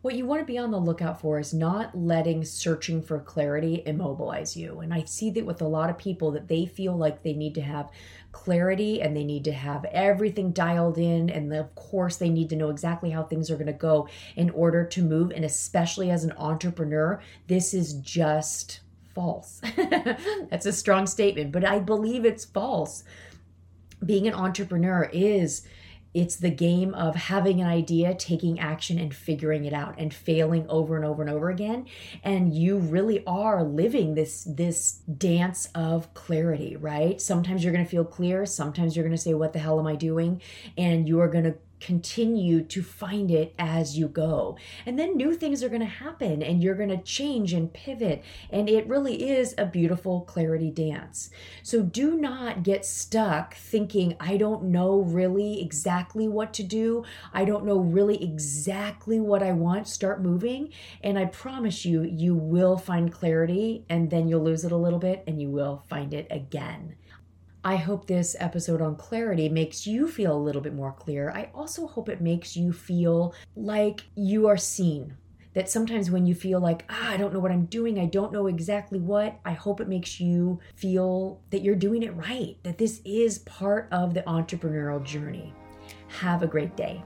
What 0.00 0.14
you 0.14 0.26
want 0.26 0.40
to 0.40 0.46
be 0.46 0.58
on 0.58 0.70
the 0.70 0.78
lookout 0.78 1.20
for 1.20 1.40
is 1.40 1.52
not 1.52 1.98
letting 1.98 2.44
searching 2.44 3.02
for 3.02 3.18
clarity 3.18 3.82
immobilize 3.84 4.56
you. 4.56 4.78
And 4.78 4.94
I 4.94 5.02
see 5.04 5.30
that 5.30 5.44
with 5.44 5.60
a 5.60 5.66
lot 5.66 5.90
of 5.90 5.98
people 5.98 6.30
that 6.32 6.46
they 6.46 6.66
feel 6.66 6.96
like 6.96 7.22
they 7.22 7.32
need 7.32 7.56
to 7.56 7.62
have 7.62 7.90
clarity 8.32 9.00
and 9.00 9.16
they 9.16 9.24
need 9.24 9.44
to 9.44 9.52
have 9.52 9.84
everything 9.86 10.52
dialed 10.52 10.98
in. 10.98 11.30
And 11.30 11.52
of 11.54 11.74
course, 11.74 12.16
they 12.16 12.28
need 12.28 12.50
to 12.50 12.56
know 12.56 12.70
exactly 12.70 13.10
how 13.10 13.22
things 13.22 13.50
are 13.50 13.56
going 13.56 13.66
to 13.66 13.72
go 13.72 14.08
in 14.36 14.50
order 14.50 14.84
to 14.84 15.02
move. 15.02 15.32
And 15.34 15.44
especially 15.44 16.10
as 16.10 16.24
an 16.24 16.32
entrepreneur, 16.36 17.20
this 17.46 17.74
is 17.74 17.94
just 17.94 18.80
false. 19.14 19.60
That's 20.50 20.66
a 20.66 20.72
strong 20.72 21.06
statement, 21.06 21.52
but 21.52 21.64
I 21.64 21.78
believe 21.78 22.24
it's 22.24 22.44
false. 22.44 23.04
Being 24.04 24.28
an 24.28 24.34
entrepreneur 24.34 25.10
is 25.12 25.66
it's 26.14 26.36
the 26.36 26.50
game 26.50 26.94
of 26.94 27.14
having 27.14 27.60
an 27.60 27.66
idea, 27.66 28.14
taking 28.14 28.58
action, 28.58 28.98
and 28.98 29.14
figuring 29.14 29.64
it 29.64 29.72
out, 29.72 29.94
and 29.98 30.12
failing 30.12 30.66
over 30.68 30.96
and 30.96 31.04
over 31.04 31.22
and 31.22 31.30
over 31.30 31.50
again. 31.50 31.86
And 32.22 32.54
you 32.54 32.78
really 32.78 33.24
are 33.26 33.62
living 33.62 34.14
this 34.14 34.44
this 34.44 35.00
dance 35.16 35.68
of 35.74 36.12
clarity, 36.14 36.76
right? 36.76 37.20
Sometimes 37.20 37.62
you're 37.62 37.72
going 37.72 37.84
to 37.84 37.90
feel 37.90 38.04
clear. 38.04 38.46
Sometimes 38.46 38.96
you're 38.96 39.04
going 39.04 39.16
to 39.16 39.22
say, 39.22 39.34
"What 39.34 39.52
the 39.52 39.58
hell 39.58 39.78
am 39.78 39.86
I 39.86 39.96
doing?" 39.96 40.40
And 40.76 41.08
you 41.08 41.20
are 41.20 41.28
going 41.28 41.44
to 41.44 41.54
continue 41.80 42.62
to 42.62 42.82
find 42.82 43.30
it 43.30 43.54
as 43.58 43.96
you 43.96 44.08
go. 44.08 44.56
And 44.86 44.98
then 44.98 45.16
new 45.16 45.34
things 45.34 45.62
are 45.62 45.68
going 45.68 45.80
to 45.80 45.86
happen 45.86 46.42
and 46.42 46.62
you're 46.62 46.74
going 46.74 46.88
to 46.88 47.02
change 47.02 47.52
and 47.52 47.72
pivot. 47.72 48.24
And 48.50 48.68
it 48.68 48.88
really 48.88 49.30
is 49.30 49.54
a 49.58 49.66
beautiful 49.66 50.22
clarity 50.22 50.70
dance. 50.70 51.30
So 51.62 51.82
do 51.82 52.16
not 52.16 52.62
get 52.62 52.84
stuck 52.84 53.54
thinking, 53.54 54.16
I 54.20 54.36
don't 54.36 54.64
know 54.64 55.00
really 55.00 55.62
exactly 55.62 56.28
what 56.28 56.52
to 56.54 56.62
do. 56.62 57.04
I 57.32 57.44
don't 57.44 57.64
know 57.64 57.78
really 57.78 58.22
exactly 58.22 59.20
what 59.20 59.42
I 59.42 59.52
want. 59.52 59.88
Start 59.88 60.22
moving. 60.22 60.70
And 61.02 61.18
I 61.18 61.26
promise 61.26 61.84
you, 61.84 62.02
you 62.02 62.34
will 62.34 62.76
find 62.76 63.12
clarity 63.12 63.84
and 63.88 64.10
then 64.10 64.28
you'll 64.28 64.44
lose 64.44 64.64
it 64.64 64.72
a 64.72 64.76
little 64.76 64.98
bit 64.98 65.24
and 65.26 65.40
you 65.40 65.50
will 65.50 65.84
find 65.88 66.14
it 66.14 66.26
again. 66.30 66.96
I 67.64 67.76
hope 67.76 68.06
this 68.06 68.36
episode 68.38 68.80
on 68.80 68.96
clarity 68.96 69.48
makes 69.48 69.86
you 69.86 70.06
feel 70.06 70.36
a 70.36 70.38
little 70.38 70.62
bit 70.62 70.74
more 70.74 70.92
clear. 70.92 71.30
I 71.30 71.50
also 71.54 71.86
hope 71.86 72.08
it 72.08 72.20
makes 72.20 72.56
you 72.56 72.72
feel 72.72 73.34
like 73.56 74.02
you 74.14 74.46
are 74.46 74.56
seen. 74.56 75.16
That 75.54 75.68
sometimes 75.68 76.10
when 76.10 76.24
you 76.24 76.36
feel 76.36 76.60
like, 76.60 76.84
ah, 76.88 77.10
I 77.10 77.16
don't 77.16 77.32
know 77.32 77.40
what 77.40 77.50
I'm 77.50 77.64
doing, 77.64 77.98
I 77.98 78.04
don't 78.04 78.32
know 78.32 78.46
exactly 78.46 79.00
what, 79.00 79.40
I 79.44 79.52
hope 79.52 79.80
it 79.80 79.88
makes 79.88 80.20
you 80.20 80.60
feel 80.76 81.40
that 81.50 81.62
you're 81.62 81.74
doing 81.74 82.04
it 82.04 82.14
right, 82.14 82.56
that 82.62 82.78
this 82.78 83.00
is 83.04 83.38
part 83.40 83.88
of 83.90 84.14
the 84.14 84.22
entrepreneurial 84.22 85.02
journey. 85.02 85.52
Have 86.20 86.42
a 86.42 86.46
great 86.46 86.76
day. 86.76 87.02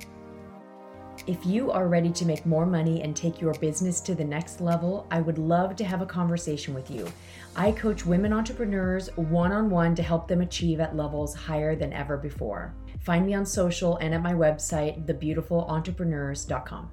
If 1.28 1.46
you 1.46 1.70
are 1.70 1.86
ready 1.86 2.10
to 2.10 2.26
make 2.26 2.44
more 2.46 2.66
money 2.66 3.02
and 3.02 3.14
take 3.14 3.40
your 3.40 3.54
business 3.54 4.00
to 4.00 4.14
the 4.14 4.24
next 4.24 4.60
level, 4.60 5.06
I 5.08 5.20
would 5.20 5.38
love 5.38 5.76
to 5.76 5.84
have 5.84 6.02
a 6.02 6.06
conversation 6.06 6.74
with 6.74 6.90
you. 6.90 7.06
I 7.54 7.70
coach 7.70 8.04
women 8.04 8.32
entrepreneurs 8.32 9.08
one 9.16 9.52
on 9.52 9.70
one 9.70 9.94
to 9.94 10.02
help 10.02 10.26
them 10.26 10.40
achieve 10.40 10.80
at 10.80 10.96
levels 10.96 11.34
higher 11.36 11.76
than 11.76 11.92
ever 11.92 12.16
before. 12.16 12.74
Find 13.02 13.24
me 13.24 13.34
on 13.34 13.46
social 13.46 13.98
and 13.98 14.12
at 14.12 14.22
my 14.22 14.32
website, 14.32 15.06
thebeautifulentrepreneurs.com. 15.06 16.90